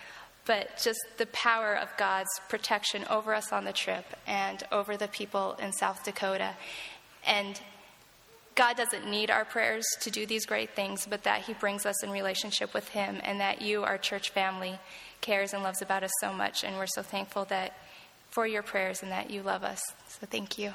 But 0.44 0.80
just 0.82 0.98
the 1.18 1.26
power 1.26 1.74
of 1.74 1.88
God's 1.96 2.30
protection 2.48 3.04
over 3.08 3.32
us 3.32 3.52
on 3.52 3.64
the 3.64 3.72
trip 3.72 4.04
and 4.26 4.60
over 4.72 4.96
the 4.96 5.06
people 5.06 5.56
in 5.62 5.72
South 5.72 6.02
Dakota. 6.04 6.54
And 7.24 7.60
God 8.56 8.76
doesn't 8.76 9.08
need 9.08 9.30
our 9.30 9.44
prayers 9.44 9.84
to 10.00 10.10
do 10.10 10.26
these 10.26 10.46
great 10.46 10.74
things, 10.74 11.06
but 11.08 11.22
that 11.22 11.42
He 11.42 11.54
brings 11.54 11.86
us 11.86 12.02
in 12.02 12.10
relationship 12.10 12.74
with 12.74 12.88
Him, 12.88 13.20
and 13.22 13.40
that 13.40 13.62
you, 13.62 13.84
our 13.84 13.98
church 13.98 14.30
family, 14.30 14.80
cares 15.20 15.54
and 15.54 15.62
loves 15.62 15.80
about 15.80 16.02
us 16.02 16.10
so 16.20 16.32
much. 16.32 16.64
And 16.64 16.76
we're 16.76 16.86
so 16.86 17.02
thankful 17.02 17.44
that 17.46 17.72
for 18.32 18.46
your 18.46 18.62
prayers 18.62 19.02
and 19.02 19.12
that 19.12 19.30
you 19.30 19.42
love 19.42 19.62
us. 19.62 19.80
So 20.08 20.26
thank 20.26 20.58
you. 20.58 20.72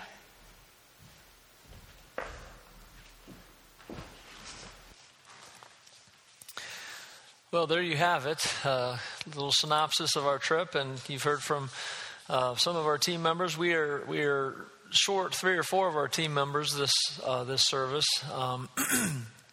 Well, 7.51 7.65
there 7.65 7.81
you 7.81 7.97
have 7.97 8.27
it. 8.27 8.45
Uh, 8.63 8.97
a 9.25 9.29
little 9.29 9.51
synopsis 9.51 10.15
of 10.15 10.27
our 10.27 10.37
trip, 10.37 10.75
and 10.75 11.01
you've 11.09 11.23
heard 11.23 11.41
from 11.41 11.69
uh, 12.29 12.55
some 12.55 12.75
of 12.75 12.85
our 12.85 12.97
team 12.97 13.23
members. 13.23 13.57
We 13.57 13.73
are 13.73 14.05
we 14.05 14.21
are 14.21 14.67
short 14.91 15.33
three 15.33 15.57
or 15.57 15.63
four 15.63 15.87
of 15.87 15.95
our 15.95 16.07
team 16.07 16.33
members 16.33 16.75
this 16.75 16.93
uh, 17.25 17.45
this 17.45 17.63
service, 17.63 18.05
um, 18.33 18.69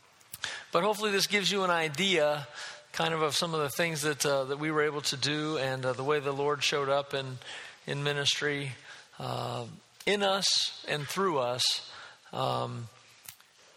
but 0.72 0.82
hopefully 0.82 1.12
this 1.12 1.28
gives 1.28 1.50
you 1.50 1.62
an 1.62 1.70
idea, 1.70 2.46
kind 2.92 3.14
of, 3.14 3.22
of 3.22 3.36
some 3.36 3.54
of 3.54 3.60
the 3.60 3.70
things 3.70 4.02
that 4.02 4.26
uh, 4.26 4.44
that 4.44 4.58
we 4.58 4.72
were 4.72 4.82
able 4.82 5.00
to 5.02 5.16
do 5.16 5.56
and 5.58 5.86
uh, 5.86 5.92
the 5.92 6.04
way 6.04 6.18
the 6.18 6.32
Lord 6.32 6.64
showed 6.64 6.88
up 6.88 7.14
in 7.14 7.38
in 7.86 8.02
ministry 8.02 8.72
uh, 9.18 9.64
in 10.06 10.22
us 10.22 10.84
and 10.88 11.06
through 11.06 11.38
us. 11.38 11.90
Um, 12.32 12.88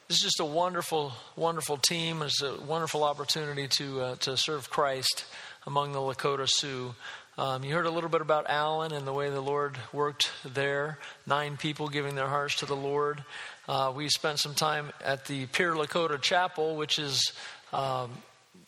this 0.08 0.18
is 0.18 0.24
just 0.24 0.40
a 0.40 0.46
wonderful, 0.46 1.12
wonderful 1.36 1.78
team. 1.78 2.22
It's 2.22 2.42
a 2.42 2.56
wonderful 2.62 3.04
opportunity 3.04 3.68
to 3.68 4.02
uh, 4.02 4.16
to 4.18 4.38
serve 4.38 4.70
Christ 4.70 5.26
among 5.66 5.92
the 5.92 6.00
Lakota 6.00 6.48
Sioux. 6.50 6.96
Um, 7.38 7.64
you 7.64 7.76
heard 7.76 7.86
a 7.86 7.92
little 7.92 8.10
bit 8.10 8.22
about 8.22 8.50
Allen 8.50 8.92
and 8.92 9.06
the 9.06 9.14
way 9.14 9.30
the 9.30 9.42
Lord 9.42 9.78
worked 9.94 10.32
there. 10.44 10.98
Nine 11.28 11.56
people 11.56 11.88
giving 11.88 12.16
their 12.16 12.28
hearts 12.28 12.56
to 12.60 12.66
the 12.66 12.76
Lord. 12.76 13.24
Uh, 13.68 13.94
we 13.96 14.10
spent 14.10 14.40
some 14.40 14.56
time 14.56 14.92
at 15.04 15.26
the 15.26 15.46
Pierre 15.48 15.74
Lakota 15.74 16.20
Chapel, 16.20 16.78
which 16.78 16.98
is 16.98 17.34
um, 17.74 18.10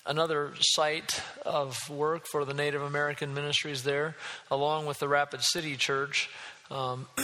another 0.09 0.51
site 0.59 1.21
of 1.45 1.89
work 1.89 2.25
for 2.25 2.43
the 2.43 2.53
Native 2.53 2.81
American 2.81 3.33
ministries 3.33 3.83
there, 3.83 4.15
along 4.49 4.87
with 4.87 4.97
the 4.97 5.07
Rapid 5.07 5.41
City 5.43 5.77
Church. 5.77 6.29
Um, 6.71 7.07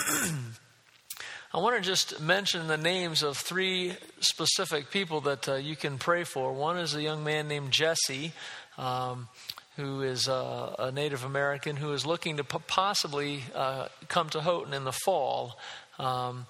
I 1.54 1.58
want 1.58 1.76
to 1.78 1.82
just 1.82 2.22
mention 2.22 2.68
the 2.68 2.78
names 2.78 3.24
of 3.24 3.38
three 3.38 3.94
specific 4.20 4.92
people 4.92 5.22
that 5.22 5.50
uh, 5.50 5.56
you 5.56 5.76
can 5.76 5.98
pray 5.98 6.24
for. 6.24 6.54
One 6.54 6.78
is 6.78 6.94
a 6.94 7.02
young 7.02 7.24
man 7.24 7.48
named 7.48 7.72
Jesse, 7.72 8.34
um, 8.78 9.30
who 9.78 10.04
is 10.04 10.28
uh, 10.28 10.76
a 10.78 10.92
Native 10.92 11.24
American 11.24 11.78
who 11.78 11.92
is 11.92 12.06
looking 12.06 12.38
to 12.38 12.44
p- 12.44 12.58
possibly 12.68 13.42
uh, 13.56 13.88
come 14.08 14.30
to 14.30 14.42
Houghton 14.42 14.74
in 14.74 14.84
the 14.84 14.92
fall. 14.92 15.58
Um, 15.98 16.46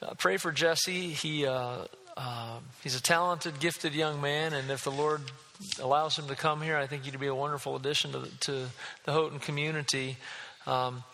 uh, 0.00 0.14
pray 0.18 0.36
for 0.36 0.52
Jesse. 0.52 1.08
He 1.08 1.46
uh, 1.46 1.86
uh, 2.16 2.58
he's 2.82 2.94
a 2.94 3.02
talented, 3.02 3.58
gifted 3.58 3.92
young 3.92 4.20
man, 4.20 4.52
and 4.52 4.70
if 4.70 4.84
the 4.84 4.92
Lord 4.92 5.20
allows 5.80 6.18
him 6.18 6.26
to 6.28 6.36
come 6.36 6.60
here, 6.60 6.76
I 6.76 6.86
think 6.86 7.04
he'd 7.04 7.18
be 7.18 7.26
a 7.26 7.34
wonderful 7.34 7.76
addition 7.76 8.12
to 8.12 8.20
the, 8.20 8.28
to 8.40 8.66
the 9.04 9.12
Houghton 9.12 9.38
community. 9.38 10.16
Um, 10.66 11.04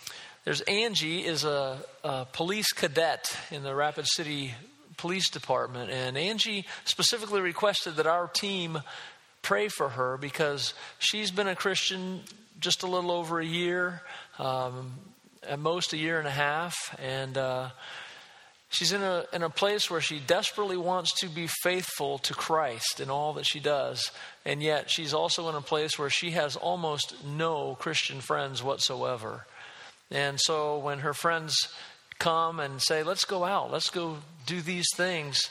there's 0.44 0.62
Angie 0.62 1.24
is 1.24 1.44
a, 1.44 1.78
a, 2.02 2.26
police 2.32 2.72
cadet 2.72 3.36
in 3.50 3.62
the 3.62 3.74
Rapid 3.74 4.06
City 4.06 4.54
Police 4.96 5.30
Department, 5.30 5.90
and 5.90 6.16
Angie 6.16 6.66
specifically 6.84 7.40
requested 7.40 7.96
that 7.96 8.06
our 8.06 8.26
team 8.28 8.80
pray 9.42 9.68
for 9.68 9.90
her 9.90 10.16
because 10.16 10.74
she's 10.98 11.30
been 11.30 11.48
a 11.48 11.56
Christian 11.56 12.22
just 12.58 12.82
a 12.82 12.86
little 12.86 13.10
over 13.10 13.40
a 13.40 13.44
year, 13.44 14.02
um, 14.38 14.92
at 15.46 15.58
most 15.58 15.92
a 15.92 15.96
year 15.96 16.18
and 16.18 16.28
a 16.28 16.32
half, 16.32 16.74
and 17.02 17.36
uh, 17.38 17.70
She's 18.72 18.92
in 18.92 19.02
a, 19.02 19.24
in 19.32 19.42
a 19.42 19.50
place 19.50 19.90
where 19.90 20.00
she 20.00 20.20
desperately 20.20 20.76
wants 20.76 21.12
to 21.20 21.28
be 21.28 21.48
faithful 21.48 22.18
to 22.18 22.34
Christ 22.34 23.00
in 23.00 23.10
all 23.10 23.32
that 23.32 23.44
she 23.44 23.58
does, 23.58 24.12
and 24.44 24.62
yet 24.62 24.88
she's 24.88 25.12
also 25.12 25.48
in 25.48 25.56
a 25.56 25.60
place 25.60 25.98
where 25.98 26.08
she 26.08 26.30
has 26.30 26.54
almost 26.54 27.24
no 27.24 27.74
Christian 27.74 28.20
friends 28.20 28.62
whatsoever. 28.62 29.44
And 30.08 30.38
so 30.40 30.78
when 30.78 31.00
her 31.00 31.12
friends 31.12 31.56
come 32.20 32.60
and 32.60 32.80
say, 32.80 33.02
Let's 33.02 33.24
go 33.24 33.42
out, 33.42 33.72
let's 33.72 33.90
go 33.90 34.18
do 34.46 34.60
these 34.60 34.86
things, 34.94 35.50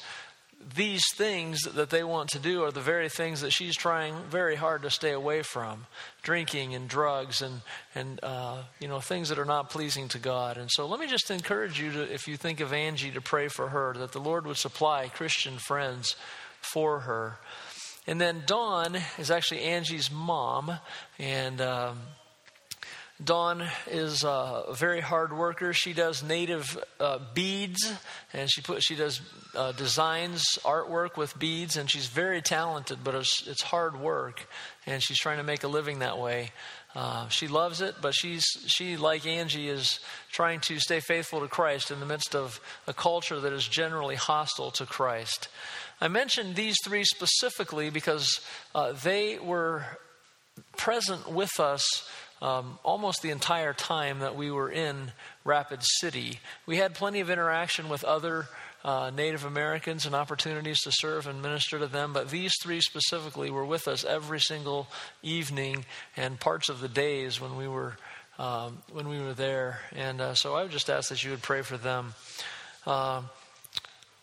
these 0.76 1.04
things 1.16 1.62
that 1.62 1.90
they 1.90 2.04
want 2.04 2.30
to 2.30 2.40
do 2.40 2.64
are 2.64 2.72
the 2.72 2.82
very 2.82 3.08
things 3.08 3.42
that 3.42 3.52
she's 3.52 3.76
trying 3.76 4.14
very 4.30 4.56
hard 4.56 4.82
to 4.82 4.90
stay 4.90 5.12
away 5.12 5.42
from 5.42 5.86
drinking 6.22 6.76
and 6.76 6.90
drugs 6.90 7.42
and, 7.42 7.62
and 7.96 8.20
uh, 8.24 8.58
you 8.80 8.88
know, 8.88 9.00
things 9.00 9.30
that 9.30 9.40
are 9.40 9.46
not 9.46 9.70
pleasing 9.70 10.10
to 10.10 10.20
God. 10.20 10.58
And 10.58 10.70
so 10.70 10.86
let 10.86 11.00
me 11.00 11.08
just 11.08 11.32
encourage 11.32 11.80
you 11.80 11.92
to, 11.94 12.14
if 12.14 12.28
you 12.28 12.36
think 12.36 12.60
of 12.60 12.74
Angie, 12.74 13.12
to 13.12 13.22
pray 13.22 13.48
for 13.48 13.70
her, 13.70 13.94
that 13.94 14.12
the 14.12 14.20
Lord 14.20 14.46
would 14.46 14.58
supply 14.58 15.08
Christian 15.08 15.58
friends 15.58 16.16
for 16.62 17.02
her. 17.02 17.38
And 18.06 18.20
then 18.20 18.44
Dawn 18.46 18.98
is 19.18 19.32
actually 19.32 19.62
Angie's 19.62 20.12
mom. 20.12 20.74
And. 21.18 21.62
Um, 21.62 22.00
Dawn 23.22 23.68
is 23.88 24.24
a 24.24 24.64
very 24.72 25.02
hard 25.02 25.34
worker. 25.34 25.74
She 25.74 25.92
does 25.92 26.24
native 26.24 26.82
uh, 27.02 27.20
beads, 27.34 27.92
and 28.32 28.50
she 28.50 28.62
put 28.62 28.82
she 28.82 28.96
does 28.96 29.20
uh, 29.56 29.74
designs, 29.74 30.58
artwork 30.64 31.18
with 31.18 31.38
beads, 31.38 31.76
and 31.76 31.92
she's 31.92 32.08
very 32.08 32.42
talented. 32.42 33.00
But 33.04 33.16
it's, 33.16 33.46
it's 33.46 33.62
hard 33.62 34.00
work, 34.00 34.48
and 34.86 35.04
she's 35.04 35.20
trying 35.20 35.38
to 35.38 35.44
make 35.44 35.64
a 35.64 35.68
living 35.68 36.00
that 36.00 36.18
way. 36.18 36.52
Uh, 36.96 37.28
she 37.28 37.50
loves 37.50 37.82
it, 37.82 37.96
but 38.02 38.14
she's 38.16 38.46
she 38.68 38.96
like 38.96 39.28
Angie 39.28 39.68
is 39.68 40.00
trying 40.32 40.62
to 40.62 40.80
stay 40.80 41.02
faithful 41.02 41.42
to 41.42 41.48
Christ 41.50 41.92
in 41.92 42.00
the 42.00 42.06
midst 42.06 42.36
of 42.36 42.62
a 42.88 42.94
culture 42.94 43.42
that 43.42 43.52
is 43.52 43.68
generally 43.68 44.16
hostile 44.16 44.72
to 44.72 44.86
Christ. 44.86 45.50
I 46.00 46.08
mentioned 46.08 46.56
these 46.56 46.78
three 46.86 47.04
specifically 47.04 47.90
because 47.90 48.40
uh, 48.74 48.94
they 48.94 49.40
were 49.40 49.84
present 50.78 51.30
with 51.30 51.60
us 51.60 51.86
um, 52.42 52.80
almost 52.84 53.22
the 53.22 53.32
entire 53.32 53.74
time 53.74 54.20
that 54.20 54.36
we 54.36 54.52
were 54.52 54.72
in 54.72 55.12
Rapid 55.44 55.80
City. 55.84 56.40
We 56.66 56.78
had 56.78 56.94
plenty 56.94 57.20
of 57.20 57.30
interaction 57.30 57.90
with 57.90 58.04
other 58.04 58.48
uh, 58.84 59.12
Native 59.14 59.44
Americans 59.44 60.06
and 60.06 60.16
opportunities 60.16 60.82
to 60.82 60.92
serve 60.92 61.28
and 61.28 61.42
minister 61.42 61.80
to 61.80 61.88
them, 61.88 62.14
but 62.14 62.30
these 62.30 62.54
three 62.62 62.80
specifically 62.80 63.52
were 63.52 63.66
with 63.66 63.88
us 63.88 64.06
every 64.06 64.40
single 64.40 64.88
evening 65.22 65.86
and 66.16 66.40
parts 66.40 66.70
of 66.70 66.80
the 66.80 66.88
days 66.88 67.42
when 67.42 67.58
we 67.58 67.68
were 67.68 67.98
um, 68.38 68.78
when 68.94 69.10
we 69.10 69.20
were 69.20 69.34
there. 69.34 69.82
And 69.94 70.22
uh, 70.22 70.34
so 70.34 70.56
I 70.56 70.64
would 70.64 70.72
just 70.72 70.90
ask 70.90 71.10
that 71.10 71.24
you 71.24 71.32
would 71.32 71.42
pray 71.42 71.62
for 71.62 71.78
them. 71.78 72.14
Uh, 72.88 73.24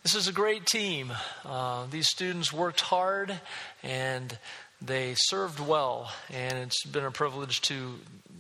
this 0.03 0.15
is 0.15 0.27
a 0.27 0.33
great 0.33 0.65
team. 0.67 1.13
Uh, 1.45 1.87
these 1.91 2.09
students 2.09 2.53
worked 2.53 2.81
hard 2.81 3.39
and 3.83 4.39
they 4.81 5.15
served 5.17 5.59
well, 5.59 6.13
and 6.33 6.59
it's 6.59 6.85
been 6.85 7.05
a 7.05 7.11
privilege 7.11 7.63
to 7.63 7.95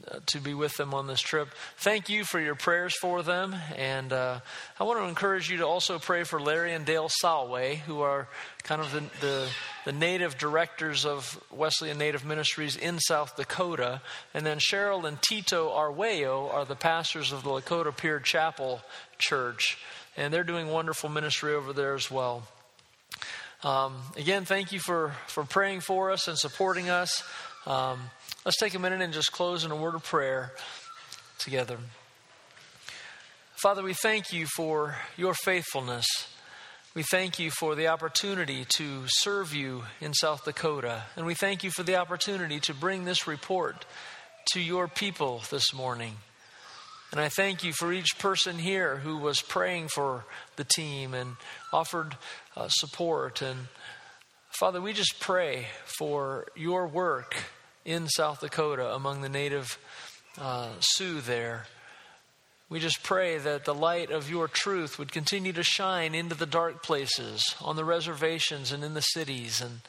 uh, 0.09 0.20
to 0.26 0.39
be 0.39 0.55
with 0.55 0.76
them 0.76 0.95
on 0.95 1.09
this 1.09 1.20
trip. 1.20 1.49
Thank 1.78 2.09
you 2.09 2.22
for 2.24 2.39
your 2.39 2.55
prayers 2.55 2.95
for 3.01 3.24
them, 3.24 3.57
and 3.74 4.12
uh, 4.12 4.39
I 4.78 4.84
want 4.84 5.01
to 5.01 5.07
encourage 5.07 5.51
you 5.51 5.57
to 5.59 5.66
also 5.66 5.99
pray 5.99 6.22
for 6.22 6.41
Larry 6.41 6.74
and 6.74 6.84
Dale 6.84 7.11
Salway, 7.22 7.78
who 7.78 8.03
are 8.03 8.28
kind 8.62 8.80
of 8.80 8.93
the, 8.93 9.01
the, 9.20 9.49
the 9.84 9.93
native 9.93 10.39
directors 10.39 11.05
of 11.05 11.43
Wesleyan 11.51 11.99
Native 11.99 12.24
Ministries 12.24 12.76
in 12.76 13.01
South 13.01 13.34
Dakota, 13.37 14.01
and 14.32 14.47
then 14.47 14.59
Cheryl 14.59 15.09
and 15.09 15.20
Tito 15.22 15.70
Arweo 15.70 16.53
are 16.55 16.64
the 16.64 16.76
pastors 16.76 17.32
of 17.32 17.43
the 17.43 17.51
Lakota 17.51 17.97
Pierre 17.97 18.20
Chapel 18.20 18.82
Church, 19.18 19.76
and 20.16 20.32
they're 20.32 20.45
doing 20.45 20.68
wonderful 20.68 21.09
ministry 21.09 21.53
over 21.53 21.72
there 21.72 21.95
as 21.95 22.11
well. 22.11 22.45
Um, 23.62 23.96
again, 24.16 24.44
thank 24.44 24.72
you 24.72 24.78
for, 24.78 25.14
for 25.28 25.44
praying 25.44 25.80
for 25.80 26.11
us 26.11 26.28
and 26.28 26.38
supporting 26.38 26.90
us. 26.90 27.22
Um, 27.66 27.98
let's 28.44 28.59
take 28.59 28.74
a 28.74 28.78
minute 28.78 29.00
and 29.00 29.12
just 29.12 29.32
close 29.32 29.64
in 29.64 29.70
a 29.70 29.76
word 29.76 29.94
of 29.94 30.04
prayer 30.04 30.52
together. 31.38 31.78
Father, 33.57 33.82
we 33.82 33.94
thank 33.94 34.32
you 34.32 34.46
for 34.46 34.96
your 35.16 35.34
faithfulness. 35.34 36.07
We 36.94 37.02
thank 37.02 37.38
you 37.38 37.50
for 37.50 37.74
the 37.74 37.88
opportunity 37.88 38.64
to 38.76 39.02
serve 39.07 39.54
you 39.54 39.84
in 40.00 40.14
South 40.14 40.44
Dakota. 40.44 41.02
And 41.16 41.26
we 41.26 41.34
thank 41.34 41.64
you 41.64 41.70
for 41.70 41.82
the 41.82 41.96
opportunity 41.96 42.61
to 42.61 42.74
bring 42.74 43.04
this 43.04 43.26
report 43.26 43.84
to 44.52 44.61
your 44.61 44.88
people 44.88 45.42
this 45.50 45.74
morning. 45.74 46.16
And 47.12 47.20
I 47.20 47.28
thank 47.28 47.62
you 47.62 47.72
for 47.72 47.92
each 47.92 48.18
person 48.18 48.59
here 48.59 48.96
who 48.96 49.16
was 49.18 49.40
praying 49.40 49.88
for 49.88 50.24
the 50.57 50.64
team 50.64 51.14
and 51.14 51.36
offered 51.72 52.16
uh, 52.57 52.68
support. 52.68 53.42
And 53.42 53.68
Father, 54.50 54.80
we 54.80 54.92
just 54.92 55.20
pray 55.20 55.66
for 55.98 56.46
your 56.57 56.86
work 56.86 57.36
in 57.84 58.09
South 58.09 58.40
Dakota 58.40 58.92
among 58.92 59.22
the 59.22 59.28
native 59.28 59.78
uh, 60.38 60.70
Sioux 60.80 61.20
there. 61.20 61.66
We 62.68 62.80
just 62.80 63.04
pray 63.04 63.38
that 63.38 63.64
the 63.64 63.74
light 63.74 64.11
of 64.11 64.28
your 64.28 64.48
truth 64.48 64.98
would 64.98 65.12
continue 65.12 65.52
to 65.52 65.62
shine 65.62 66.16
into 66.16 66.34
the 66.34 66.46
dark 66.46 66.82
places, 66.82 67.54
on 67.62 67.76
the 67.76 67.84
reservations, 67.84 68.72
and 68.72 68.82
in 68.82 68.94
the 68.94 69.00
cities. 69.00 69.61
And 69.61 69.80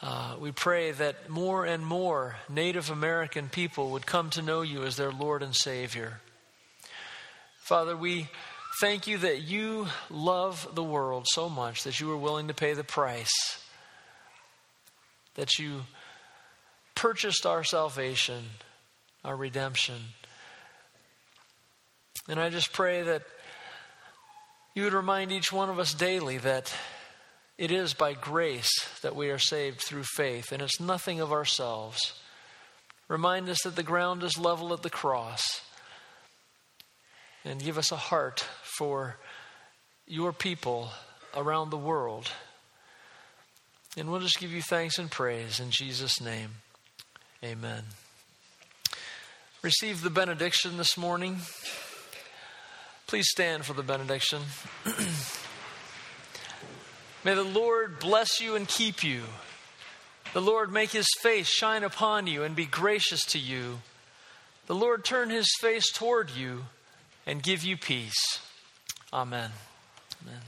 uh, 0.00 0.36
we 0.40 0.50
pray 0.50 0.92
that 0.92 1.28
more 1.28 1.66
and 1.66 1.84
more 1.84 2.36
Native 2.48 2.90
American 2.90 3.50
people 3.50 3.90
would 3.90 4.06
come 4.06 4.30
to 4.30 4.40
know 4.40 4.62
you 4.62 4.84
as 4.84 4.96
their 4.96 5.12
Lord 5.12 5.42
and 5.42 5.54
Savior. 5.54 6.20
Father, 7.68 7.98
we 7.98 8.28
thank 8.80 9.06
you 9.06 9.18
that 9.18 9.42
you 9.42 9.88
love 10.08 10.66
the 10.74 10.82
world 10.82 11.26
so 11.28 11.50
much 11.50 11.84
that 11.84 12.00
you 12.00 12.06
were 12.06 12.16
willing 12.16 12.48
to 12.48 12.54
pay 12.54 12.72
the 12.72 12.82
price, 12.82 13.62
that 15.34 15.58
you 15.58 15.82
purchased 16.94 17.44
our 17.44 17.62
salvation, 17.62 18.42
our 19.22 19.36
redemption. 19.36 19.96
And 22.26 22.40
I 22.40 22.48
just 22.48 22.72
pray 22.72 23.02
that 23.02 23.24
you 24.74 24.84
would 24.84 24.94
remind 24.94 25.30
each 25.30 25.52
one 25.52 25.68
of 25.68 25.78
us 25.78 25.92
daily 25.92 26.38
that 26.38 26.72
it 27.58 27.70
is 27.70 27.92
by 27.92 28.14
grace 28.14 28.72
that 29.02 29.14
we 29.14 29.28
are 29.28 29.38
saved 29.38 29.82
through 29.82 30.04
faith, 30.04 30.52
and 30.52 30.62
it's 30.62 30.80
nothing 30.80 31.20
of 31.20 31.32
ourselves. 31.32 32.18
Remind 33.08 33.46
us 33.50 33.58
that 33.64 33.76
the 33.76 33.82
ground 33.82 34.22
is 34.22 34.38
level 34.38 34.72
at 34.72 34.82
the 34.82 34.88
cross 34.88 35.60
and 37.48 37.62
give 37.62 37.78
us 37.78 37.90
a 37.90 37.96
heart 37.96 38.44
for 38.62 39.16
your 40.06 40.32
people 40.32 40.90
around 41.34 41.70
the 41.70 41.78
world. 41.78 42.30
And 43.96 44.10
we'll 44.10 44.20
just 44.20 44.38
give 44.38 44.52
you 44.52 44.60
thanks 44.60 44.98
and 44.98 45.10
praise 45.10 45.58
in 45.58 45.70
Jesus' 45.70 46.20
name. 46.20 46.50
Amen. 47.42 47.84
Receive 49.62 50.02
the 50.02 50.10
benediction 50.10 50.76
this 50.76 50.98
morning. 50.98 51.38
Please 53.06 53.28
stand 53.30 53.64
for 53.64 53.72
the 53.72 53.82
benediction. 53.82 54.42
May 57.24 57.34
the 57.34 57.42
Lord 57.42 57.98
bless 57.98 58.40
you 58.40 58.56
and 58.56 58.68
keep 58.68 59.02
you. 59.02 59.22
The 60.34 60.42
Lord 60.42 60.70
make 60.70 60.90
his 60.90 61.08
face 61.22 61.48
shine 61.48 61.82
upon 61.82 62.26
you 62.26 62.42
and 62.42 62.54
be 62.54 62.66
gracious 62.66 63.24
to 63.26 63.38
you. 63.38 63.78
The 64.66 64.74
Lord 64.74 65.04
turn 65.04 65.30
his 65.30 65.48
face 65.60 65.90
toward 65.90 66.30
you 66.30 66.66
and 67.28 67.42
give 67.42 67.62
you 67.62 67.76
peace. 67.76 68.40
Amen. 69.12 69.50
Amen. 70.24 70.40